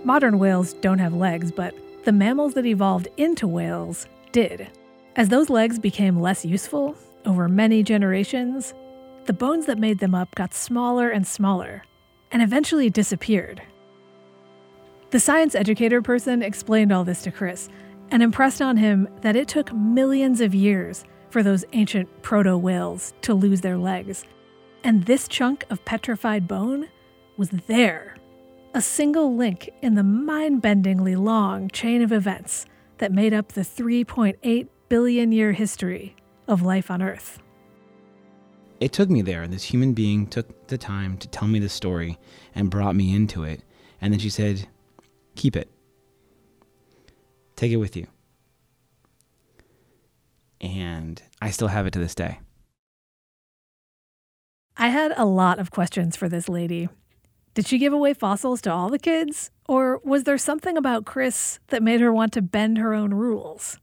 Modern 0.03 0.39
whales 0.39 0.73
don't 0.73 0.99
have 0.99 1.13
legs, 1.13 1.53
but 1.53 1.73
the 2.03 2.11
mammals 2.11 2.53
that 2.55 2.65
evolved 2.65 3.07
into 3.15 3.47
whales 3.47 4.07
did. 4.33 4.67
As 5.15 5.29
those 5.29 5.49
legs 5.49 5.79
became 5.79 6.19
less 6.19 6.43
useful 6.43 6.97
over 7.23 7.47
many 7.47 7.81
generations, 7.81 8.73
the 9.23 9.31
bones 9.31 9.67
that 9.67 9.79
made 9.79 9.99
them 9.99 10.13
up 10.13 10.35
got 10.35 10.53
smaller 10.53 11.09
and 11.09 11.25
smaller 11.25 11.83
and 12.31 12.41
eventually 12.41 12.89
disappeared. 12.89 13.61
The 15.11 15.19
science 15.21 15.55
educator 15.55 16.01
person 16.01 16.43
explained 16.43 16.91
all 16.91 17.05
this 17.05 17.21
to 17.21 17.31
Chris 17.31 17.69
and 18.11 18.21
impressed 18.21 18.61
on 18.61 18.75
him 18.75 19.07
that 19.21 19.37
it 19.37 19.47
took 19.47 19.71
millions 19.71 20.41
of 20.41 20.53
years 20.53 21.05
for 21.29 21.41
those 21.41 21.63
ancient 21.71 22.21
proto 22.21 22.57
whales 22.57 23.13
to 23.21 23.33
lose 23.33 23.61
their 23.61 23.77
legs. 23.77 24.25
And 24.83 25.05
this 25.05 25.27
chunk 25.27 25.65
of 25.69 25.85
petrified 25.85 26.47
bone 26.47 26.89
was 27.37 27.49
there 27.49 28.17
a 28.75 28.81
single 28.81 29.35
link 29.35 29.69
in 29.81 29.93
the 29.95 30.03
mind 30.03 30.61
bendingly 30.61 31.15
long 31.15 31.69
chain 31.69 32.01
of 32.01 32.11
events 32.11 32.65
that 32.97 33.11
made 33.11 33.33
up 33.33 33.51
the 33.51 33.61
3.8 33.61 34.67
billion 34.89 35.31
year 35.31 35.51
history 35.51 36.15
of 36.47 36.63
life 36.63 36.89
on 36.89 37.01
Earth. 37.01 37.39
It 38.79 38.91
took 38.91 39.09
me 39.09 39.21
there, 39.21 39.43
and 39.43 39.53
this 39.53 39.63
human 39.63 39.93
being 39.93 40.27
took 40.27 40.67
the 40.67 40.77
time 40.77 41.17
to 41.19 41.27
tell 41.27 41.47
me 41.47 41.59
the 41.59 41.69
story 41.69 42.17
and 42.55 42.69
brought 42.69 42.95
me 42.95 43.15
into 43.15 43.43
it. 43.43 43.61
And 44.01 44.11
then 44.11 44.19
she 44.19 44.29
said, 44.29 44.67
Keep 45.35 45.55
it, 45.55 45.71
take 47.55 47.71
it 47.71 47.77
with 47.77 47.95
you. 47.95 48.07
And 50.59 51.21
I 51.41 51.51
still 51.51 51.67
have 51.69 51.85
it 51.85 51.93
to 51.93 51.99
this 51.99 52.15
day. 52.15 52.39
I 54.75 54.89
had 54.89 55.13
a 55.15 55.25
lot 55.25 55.59
of 55.59 55.71
questions 55.71 56.15
for 56.15 56.27
this 56.27 56.49
lady, 56.49 56.89
did 57.53 57.67
she 57.67 57.77
give 57.77 57.93
away 57.93 58.13
fossils 58.13 58.61
to 58.61 58.71
all 58.71 58.89
the 58.89 58.97
kids? 58.97 59.51
Or 59.67 59.99
was 60.03 60.23
there 60.23 60.37
something 60.37 60.75
about 60.75 61.05
Chris 61.05 61.59
that 61.67 61.83
made 61.83 62.01
her 62.01 62.11
want 62.11 62.33
to 62.33 62.41
bend 62.41 62.79
her 62.79 62.93
own 62.93 63.13
rules? 63.13 63.77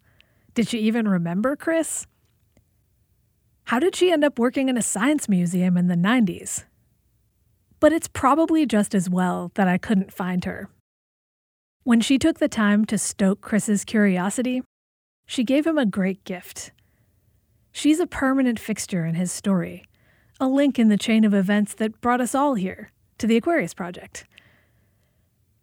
Did 0.55 0.69
she 0.69 0.79
even 0.81 1.07
remember 1.07 1.55
Chris? 1.55 2.07
How 3.65 3.79
did 3.79 3.95
she 3.95 4.11
end 4.11 4.25
up 4.25 4.39
working 4.39 4.69
in 4.69 4.77
a 4.77 4.83
science 4.83 5.29
museum 5.29 5.77
in 5.77 5.87
the 5.87 5.95
90s? 5.95 6.65
But 7.79 7.93
it's 7.93 8.09
probably 8.09 8.67
just 8.67 8.95
as 8.95 9.09
well 9.09 9.53
that 9.55 9.69
I 9.69 9.79
couldn't 9.79 10.13
find 10.13 10.45
her. 10.45 10.69
When 11.85 12.01
she 12.01 12.19
took 12.19 12.41
the 12.41 12.49
time 12.49 12.85
to 12.87 12.99
stoke 12.99 13.41
Chris's 13.41 13.85
curiosity, 13.85 14.63
she 15.27 15.45
gave 15.45 15.67
him 15.67 15.79
a 15.79 15.87
great 15.87 16.25
gift. 16.25 16.73
She's 17.71 18.01
a 18.01 18.07
permanent 18.07 18.59
fixture 18.59 19.07
in 19.07 19.15
his 19.15 19.31
story, 19.31 19.85
a 20.41 20.49
link 20.49 20.79
in 20.79 20.89
the 20.89 20.97
chain 20.97 21.25
of 21.25 21.35
events 21.35 21.75
that 21.75 22.01
brought 22.01 22.21
us 22.21 22.35
all 22.35 22.55
here 22.55 22.91
to 23.19 23.27
the 23.27 23.37
Aquarius 23.37 23.75
Project. 23.75 24.25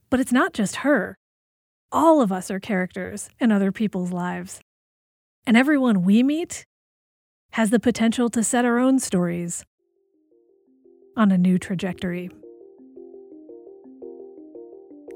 But 0.10 0.20
it's 0.20 0.32
not 0.32 0.54
just 0.54 0.78
her. 0.78 1.18
All 1.92 2.22
of 2.22 2.32
us 2.32 2.52
are 2.52 2.60
characters 2.60 3.30
in 3.40 3.52
other 3.52 3.72
people's 3.72 4.12
lives. 4.12 4.62
And 5.46 5.58
everyone 5.58 6.04
we 6.04 6.22
meet 6.22 6.66
has 7.54 7.72
the 7.72 7.80
potential 7.80 8.30
to 8.30 8.44
set 8.44 8.66
our 8.66 8.78
own 8.78 9.00
stories 9.00 9.66
on 11.16 11.32
a 11.32 11.38
new 11.38 11.58
trajectory. 11.58 12.30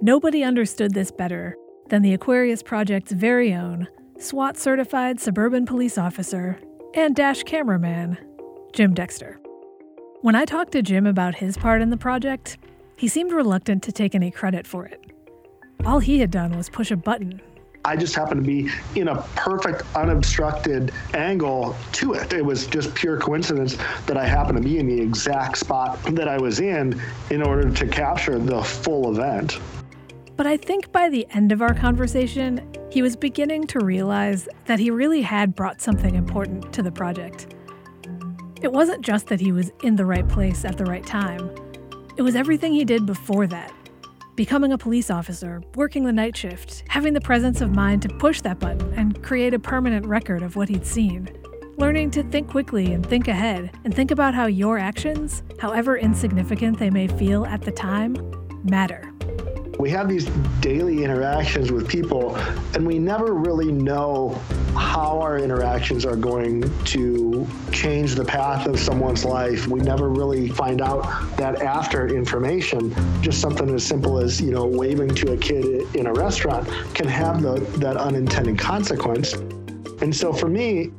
Nobody 0.02 0.44
understood 0.44 0.94
this 0.94 1.12
better 1.12 1.56
than 1.90 2.02
the 2.02 2.14
Aquarius 2.14 2.64
Project's 2.64 3.12
very 3.12 3.54
own 3.54 3.88
SWAT 4.18 4.58
certified 4.58 5.20
suburban 5.20 5.66
police 5.66 5.98
officer 5.98 6.60
and 6.96 7.16
dash 7.16 7.44
cameraman, 7.44 8.18
Jim 8.74 8.94
Dexter. 8.94 9.41
When 10.22 10.36
I 10.36 10.46
talked 10.46 10.74
to 10.74 10.84
Jim 10.84 11.08
about 11.08 11.34
his 11.34 11.58
part 11.58 11.82
in 11.82 11.90
the 11.90 11.98
project, 11.98 12.60
he 12.96 13.08
seemed 13.08 13.32
reluctant 13.32 13.82
to 13.82 13.92
take 13.92 14.14
any 14.14 14.30
credit 14.30 14.68
for 14.68 14.86
it. 14.86 15.12
All 15.84 15.98
he 15.98 16.20
had 16.20 16.30
done 16.30 16.56
was 16.56 16.70
push 16.70 16.92
a 16.92 16.96
button. 16.96 17.42
I 17.86 17.96
just 17.96 18.14
happened 18.14 18.46
to 18.46 18.48
be 18.48 18.70
in 18.94 19.08
a 19.08 19.20
perfect, 19.36 19.82
unobstructed 19.96 20.92
angle 21.16 21.76
to 21.94 22.14
it. 22.14 22.34
It 22.34 22.46
was 22.46 22.68
just 22.68 22.94
pure 22.94 23.18
coincidence 23.18 23.78
that 24.06 24.16
I 24.16 24.28
happened 24.28 24.58
to 24.58 24.64
be 24.64 24.78
in 24.78 24.86
the 24.86 25.02
exact 25.02 25.58
spot 25.58 25.98
that 26.12 26.28
I 26.28 26.38
was 26.38 26.60
in 26.60 27.02
in 27.32 27.42
order 27.42 27.72
to 27.72 27.88
capture 27.88 28.38
the 28.38 28.62
full 28.62 29.12
event. 29.12 29.60
But 30.38 30.46
I 30.46 30.56
think 30.56 30.92
by 30.92 31.10
the 31.10 31.26
end 31.32 31.52
of 31.52 31.64
our 31.64 31.74
conversation, 31.74 32.72
he 32.92 33.02
was 33.02 33.16
beginning 33.16 33.66
to 33.68 33.80
realize 33.80 34.48
that 34.66 34.78
he 34.78 34.92
really 34.92 35.24
had 35.24 35.56
brought 35.56 35.82
something 35.82 36.14
important 36.14 36.72
to 36.74 36.84
the 36.84 36.92
project. 36.92 37.56
It 38.62 38.72
wasn't 38.72 39.02
just 39.02 39.28
that 39.28 39.40
he 39.40 39.52
was 39.52 39.72
in 39.82 39.96
the 39.96 40.06
right 40.06 40.28
place 40.28 40.66
at 40.66 40.78
the 40.78 40.86
right 40.86 41.06
time, 41.06 41.50
it 42.18 42.22
was 42.22 42.36
everything 42.36 42.74
he 42.74 42.86
did 42.86 43.06
before 43.06 43.48
that. 43.48 43.74
Becoming 44.36 44.74
a 44.74 44.78
police 44.78 45.10
officer, 45.10 45.64
working 45.76 46.04
the 46.06 46.12
night 46.12 46.38
shift, 46.38 46.84
having 46.88 47.14
the 47.14 47.22
presence 47.22 47.62
of 47.62 47.74
mind 47.74 48.02
to 48.04 48.10
push 48.10 48.42
that 48.42 48.60
button 48.60 48.94
and 48.94 49.24
create 49.24 49.54
a 49.54 49.60
permanent 49.60 50.06
record 50.06 50.44
of 50.44 50.56
what 50.56 50.70
he'd 50.70 50.86
seen. 50.86 51.30
Learning 51.78 52.12
to 52.12 52.22
think 52.24 52.50
quickly 52.50 52.94
and 52.94 53.04
think 53.04 53.28
ahead, 53.28 53.72
and 53.84 53.96
think 53.96 54.12
about 54.12 54.36
how 54.36 54.46
your 54.46 54.78
actions, 54.78 55.42
however 55.58 55.98
insignificant 55.98 56.78
they 56.78 56.90
may 56.90 57.08
feel 57.08 57.46
at 57.46 57.62
the 57.62 57.72
time, 57.72 58.16
matter 58.64 59.11
we 59.82 59.90
have 59.90 60.08
these 60.08 60.26
daily 60.60 61.04
interactions 61.04 61.72
with 61.72 61.90
people, 61.90 62.36
and 62.76 62.86
we 62.86 63.00
never 63.00 63.34
really 63.34 63.72
know 63.72 64.40
how 64.76 65.20
our 65.20 65.40
interactions 65.40 66.06
are 66.06 66.16
going 66.16 66.62
to 66.84 67.48
change 67.72 68.14
the 68.14 68.24
path 68.24 68.68
of 68.68 68.80
someone's 68.80 69.26
life. 69.26 69.66
We 69.66 69.80
never 69.80 70.10
really 70.10 70.50
find 70.50 70.82
out 70.82 71.02
that 71.38 71.64
after 71.64 72.08
information. 72.08 72.94
Just 73.24 73.42
something 73.42 73.74
as 73.74 73.84
simple 73.84 74.20
as, 74.20 74.40
you 74.40 74.52
know, 74.52 74.68
waving 74.68 75.16
to 75.16 75.32
a 75.32 75.38
kid 75.38 75.88
in 75.96 76.06
a 76.06 76.14
restaurant 76.14 76.68
can 76.94 77.08
have 77.08 77.42
the, 77.42 77.60
that 77.80 77.98
unintended 77.98 78.60
consequence. 78.60 79.34
And 79.34 80.16
so 80.16 80.32
for 80.32 80.48
me, 80.48 80.92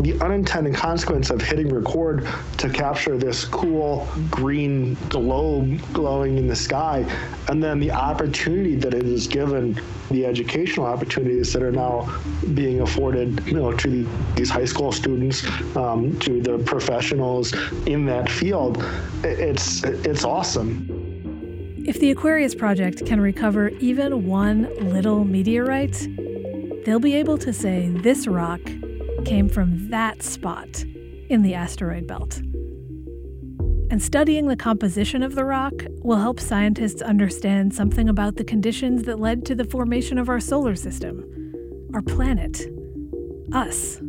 the 0.00 0.20
unintended 0.20 0.74
consequence 0.74 1.30
of 1.30 1.40
hitting 1.40 1.74
record 1.74 2.26
to 2.56 2.68
capture 2.68 3.16
this 3.16 3.44
cool 3.44 4.08
green 4.30 4.94
globe 5.08 5.80
glowing 5.92 6.38
in 6.38 6.46
the 6.46 6.54
sky, 6.54 7.04
and 7.48 7.62
then 7.62 7.80
the 7.80 7.90
opportunity 7.90 8.76
that 8.76 8.94
it 8.94 9.04
has 9.04 9.26
given 9.26 9.80
the 10.10 10.24
educational 10.24 10.86
opportunities 10.86 11.52
that 11.52 11.62
are 11.62 11.72
now 11.72 12.08
being 12.54 12.80
afforded, 12.80 13.44
you 13.46 13.54
know, 13.54 13.72
to 13.72 14.08
these 14.36 14.48
high 14.48 14.64
school 14.64 14.92
students, 14.92 15.44
um, 15.76 16.16
to 16.20 16.40
the 16.40 16.58
professionals 16.60 17.52
in 17.86 18.06
that 18.06 18.30
field, 18.30 18.84
it's 19.24 19.82
it's 19.84 20.24
awesome. 20.24 20.86
If 21.84 21.98
the 22.00 22.10
Aquarius 22.10 22.54
Project 22.54 23.04
can 23.06 23.20
recover 23.20 23.70
even 23.80 24.26
one 24.26 24.68
little 24.92 25.24
meteorite, 25.24 26.06
they'll 26.84 27.00
be 27.00 27.14
able 27.14 27.38
to 27.38 27.52
say 27.52 27.88
this 27.88 28.26
rock 28.26 28.60
came 29.24 29.48
from 29.48 29.90
that 29.90 30.22
spot 30.22 30.84
in 31.28 31.42
the 31.42 31.54
asteroid 31.54 32.06
belt. 32.06 32.40
And 33.90 34.02
studying 34.02 34.48
the 34.48 34.56
composition 34.56 35.22
of 35.22 35.34
the 35.34 35.44
rock 35.44 35.72
will 36.02 36.18
help 36.18 36.40
scientists 36.40 37.00
understand 37.00 37.74
something 37.74 38.08
about 38.08 38.36
the 38.36 38.44
conditions 38.44 39.04
that 39.04 39.18
led 39.18 39.46
to 39.46 39.54
the 39.54 39.64
formation 39.64 40.18
of 40.18 40.28
our 40.28 40.40
solar 40.40 40.74
system, 40.74 41.24
our 41.94 42.02
planet, 42.02 42.66
us. 43.52 44.00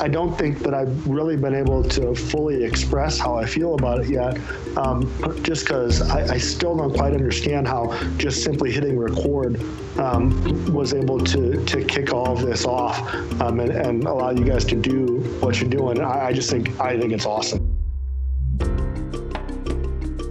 I 0.00 0.08
don't 0.08 0.36
think 0.36 0.58
that 0.60 0.74
I've 0.74 1.06
really 1.06 1.36
been 1.36 1.54
able 1.54 1.82
to 1.84 2.14
fully 2.14 2.64
express 2.64 3.18
how 3.18 3.36
I 3.36 3.46
feel 3.46 3.74
about 3.74 4.00
it 4.00 4.10
yet, 4.10 4.38
um, 4.76 5.02
just 5.42 5.64
because 5.64 6.02
I, 6.02 6.34
I, 6.34 6.38
still 6.38 6.76
don't 6.76 6.92
quite 6.92 7.12
understand 7.12 7.68
how 7.68 7.96
just 8.16 8.42
simply 8.42 8.72
hitting 8.72 8.98
record 8.98 9.60
um, 9.98 10.72
was 10.74 10.94
able 10.94 11.20
to 11.20 11.64
to 11.64 11.84
kick 11.84 12.12
all 12.12 12.32
of 12.32 12.42
this 12.44 12.64
off 12.64 12.98
um, 13.40 13.60
and, 13.60 13.70
and, 13.70 14.04
allow 14.04 14.30
you 14.30 14.44
guys 14.44 14.64
to 14.64 14.74
do 14.74 15.20
what 15.40 15.60
you're 15.60 15.70
doing. 15.70 16.00
I, 16.00 16.26
I 16.26 16.32
just 16.32 16.50
think 16.50 16.78
I 16.80 16.98
think 16.98 17.12
it's 17.12 17.26
awesome. 17.26 17.60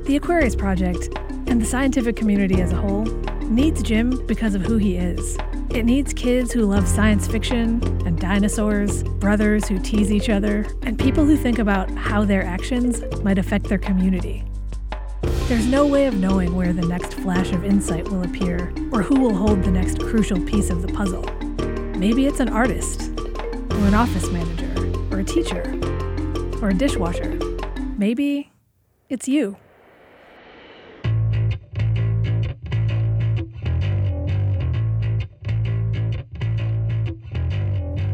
The 0.05 0.17
Aquarius 0.17 0.55
Project 0.55 1.09
and 1.47 1.61
the 1.61 1.65
scientific 1.65 2.17
community 2.17 2.61
as 2.61 2.73
a 2.73 2.75
whole 2.75 3.05
needs 3.43 3.81
Jim 3.81 4.25
because 4.27 4.55
of 4.55 4.61
who 4.61 4.77
he 4.77 4.97
is. 4.97 5.37
It 5.73 5.85
needs 5.85 6.13
kids 6.13 6.53
who 6.53 6.67
love 6.67 6.87
science 6.87 7.27
fiction 7.27 7.81
and 8.05 8.19
dinosaurs, 8.19 9.01
brothers 9.01 9.67
who 9.67 9.79
tease 9.79 10.11
each 10.11 10.29
other, 10.29 10.67
and 10.83 10.99
people 10.99 11.25
who 11.25 11.35
think 11.35 11.57
about 11.57 11.89
how 11.89 12.23
their 12.23 12.45
actions 12.45 13.01
might 13.23 13.39
affect 13.39 13.65
their 13.65 13.79
community. 13.79 14.43
There's 15.47 15.65
no 15.65 15.87
way 15.87 16.05
of 16.05 16.13
knowing 16.13 16.55
where 16.55 16.73
the 16.73 16.85
next 16.85 17.15
flash 17.15 17.51
of 17.53 17.65
insight 17.65 18.07
will 18.07 18.21
appear 18.21 18.71
or 18.91 19.01
who 19.01 19.19
will 19.19 19.33
hold 19.33 19.63
the 19.63 19.71
next 19.71 19.99
crucial 19.99 20.39
piece 20.41 20.69
of 20.69 20.83
the 20.83 20.93
puzzle. 20.93 21.23
Maybe 21.97 22.27
it's 22.27 22.39
an 22.39 22.49
artist, 22.49 23.09
or 23.17 23.87
an 23.87 23.95
office 23.95 24.29
manager, 24.29 24.71
or 25.11 25.21
a 25.21 25.23
teacher, 25.23 25.63
or 26.61 26.69
a 26.69 26.73
dishwasher. 26.75 27.39
Maybe 27.97 28.51
it's 29.09 29.27
you. 29.27 29.57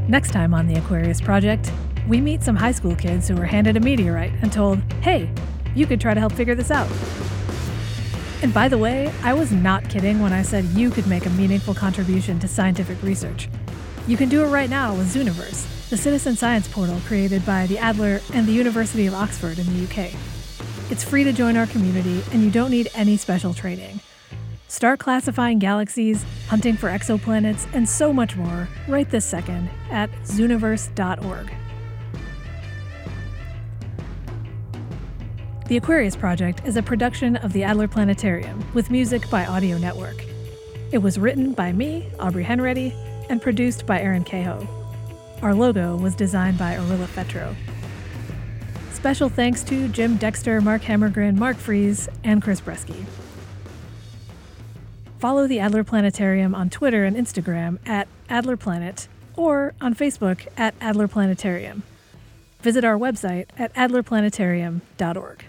Next 0.10 0.32
time 0.32 0.56
on 0.56 0.66
the 0.66 0.74
Aquarius 0.74 1.22
Project, 1.22 1.72
we 2.08 2.20
meet 2.20 2.42
some 2.42 2.56
high 2.56 2.72
school 2.72 2.96
kids 2.96 3.28
who 3.28 3.36
were 3.36 3.46
handed 3.46 3.78
a 3.78 3.80
meteorite 3.80 4.34
and 4.42 4.52
told, 4.52 4.80
hey, 5.04 5.32
you 5.76 5.86
could 5.86 6.02
try 6.02 6.16
to 6.16 6.20
help 6.20 6.32
figure 6.32 6.56
this 6.56 6.72
out. 6.72 6.90
And 8.42 8.52
by 8.52 8.70
the 8.70 8.78
way, 8.80 9.14
I 9.22 9.36
was 9.36 9.52
not 9.52 9.88
kidding 9.88 10.20
when 10.20 10.34
I 10.34 10.42
said 10.42 10.66
you 10.66 10.90
could 10.90 11.06
make 11.06 11.28
a 11.28 11.30
meaningful 11.30 11.76
contribution 11.76 12.40
to 12.40 12.48
scientific 12.48 13.00
research. 13.04 13.50
You 14.08 14.18
can 14.18 14.30
do 14.30 14.44
it 14.44 14.48
right 14.48 14.68
now 14.68 14.96
with 14.96 15.14
Zooniverse, 15.14 15.90
the 15.92 15.98
citizen 15.98 16.36
science 16.36 16.68
portal 16.68 17.00
created 17.06 17.46
by 17.46 17.68
the 17.68 17.78
Adler 17.78 18.20
and 18.34 18.48
the 18.48 18.52
University 18.52 19.06
of 19.06 19.14
Oxford 19.14 19.60
in 19.60 19.68
the 19.68 19.84
UK. 19.84 20.12
It's 20.90 21.04
free 21.04 21.24
to 21.24 21.32
join 21.32 21.56
our 21.56 21.68
community, 21.68 22.24
and 22.32 22.42
you 22.42 22.50
don't 22.50 22.72
need 22.72 22.90
any 22.96 23.16
special 23.16 23.54
training. 23.54 24.00
Start 24.70 25.00
classifying 25.00 25.58
galaxies, 25.58 26.24
hunting 26.48 26.78
for 26.78 26.90
exoplanets, 26.90 27.68
and 27.74 27.90
so 27.90 28.14
much 28.14 28.36
more 28.36 28.68
right 28.88 29.10
this 29.10 29.26
second 29.26 29.68
at 29.90 30.12
zooniverse.org. 30.24 31.52
The 35.68 35.78
Aquarius 35.78 36.16
Project 36.16 36.62
is 36.66 36.78
a 36.78 36.84
production 36.84 37.36
of 37.38 37.52
the 37.52 37.64
Adler 37.64 37.88
Planetarium 37.88 38.64
with 38.76 38.92
music 38.92 39.28
by 39.32 39.44
Audio 39.48 39.80
Network. 39.80 40.24
It 40.92 41.00
was 41.00 41.18
written 41.18 41.54
by 41.54 41.72
me, 41.72 42.08
Aubrey 42.20 42.44
Henready, 42.44 42.94
and 43.28 43.42
produced 43.42 43.88
by 43.88 44.00
Aaron 44.00 44.24
Cahoe. 44.24 44.68
Our 45.42 45.56
logo 45.56 45.98
was 45.98 46.14
designed 46.14 46.60
by 46.60 46.76
Orilla 46.76 47.08
Fetro. 47.08 47.56
Special 48.94 49.30
thanks 49.30 49.64
to 49.64 49.88
Jim 49.88 50.18
Dexter, 50.18 50.62
Mark 50.62 50.84
Hammergren, 50.84 51.38
Mark 51.38 51.58
Fries, 51.58 52.08
and 52.24 52.44
Chris 52.44 52.62
Bresky. 52.62 53.04
Follow 55.20 55.48
the 55.48 55.60
Adler 55.60 55.84
Planetarium 55.84 56.56
on 56.56 56.70
Twitter 56.70 57.04
and 57.04 57.18
Instagram 57.18 57.78
at 57.86 58.08
Adler 58.30 58.56
Planet 58.56 59.10
or 59.36 59.74
on 59.82 59.94
Facebook 59.94 60.48
at 60.56 60.74
Adler 60.80 61.10
Planetarium. 61.10 61.84
Visit 62.62 62.86
our 62.86 62.98
website 62.98 63.48
at 63.58 63.74
adlerplanetarium.org. 63.74 65.46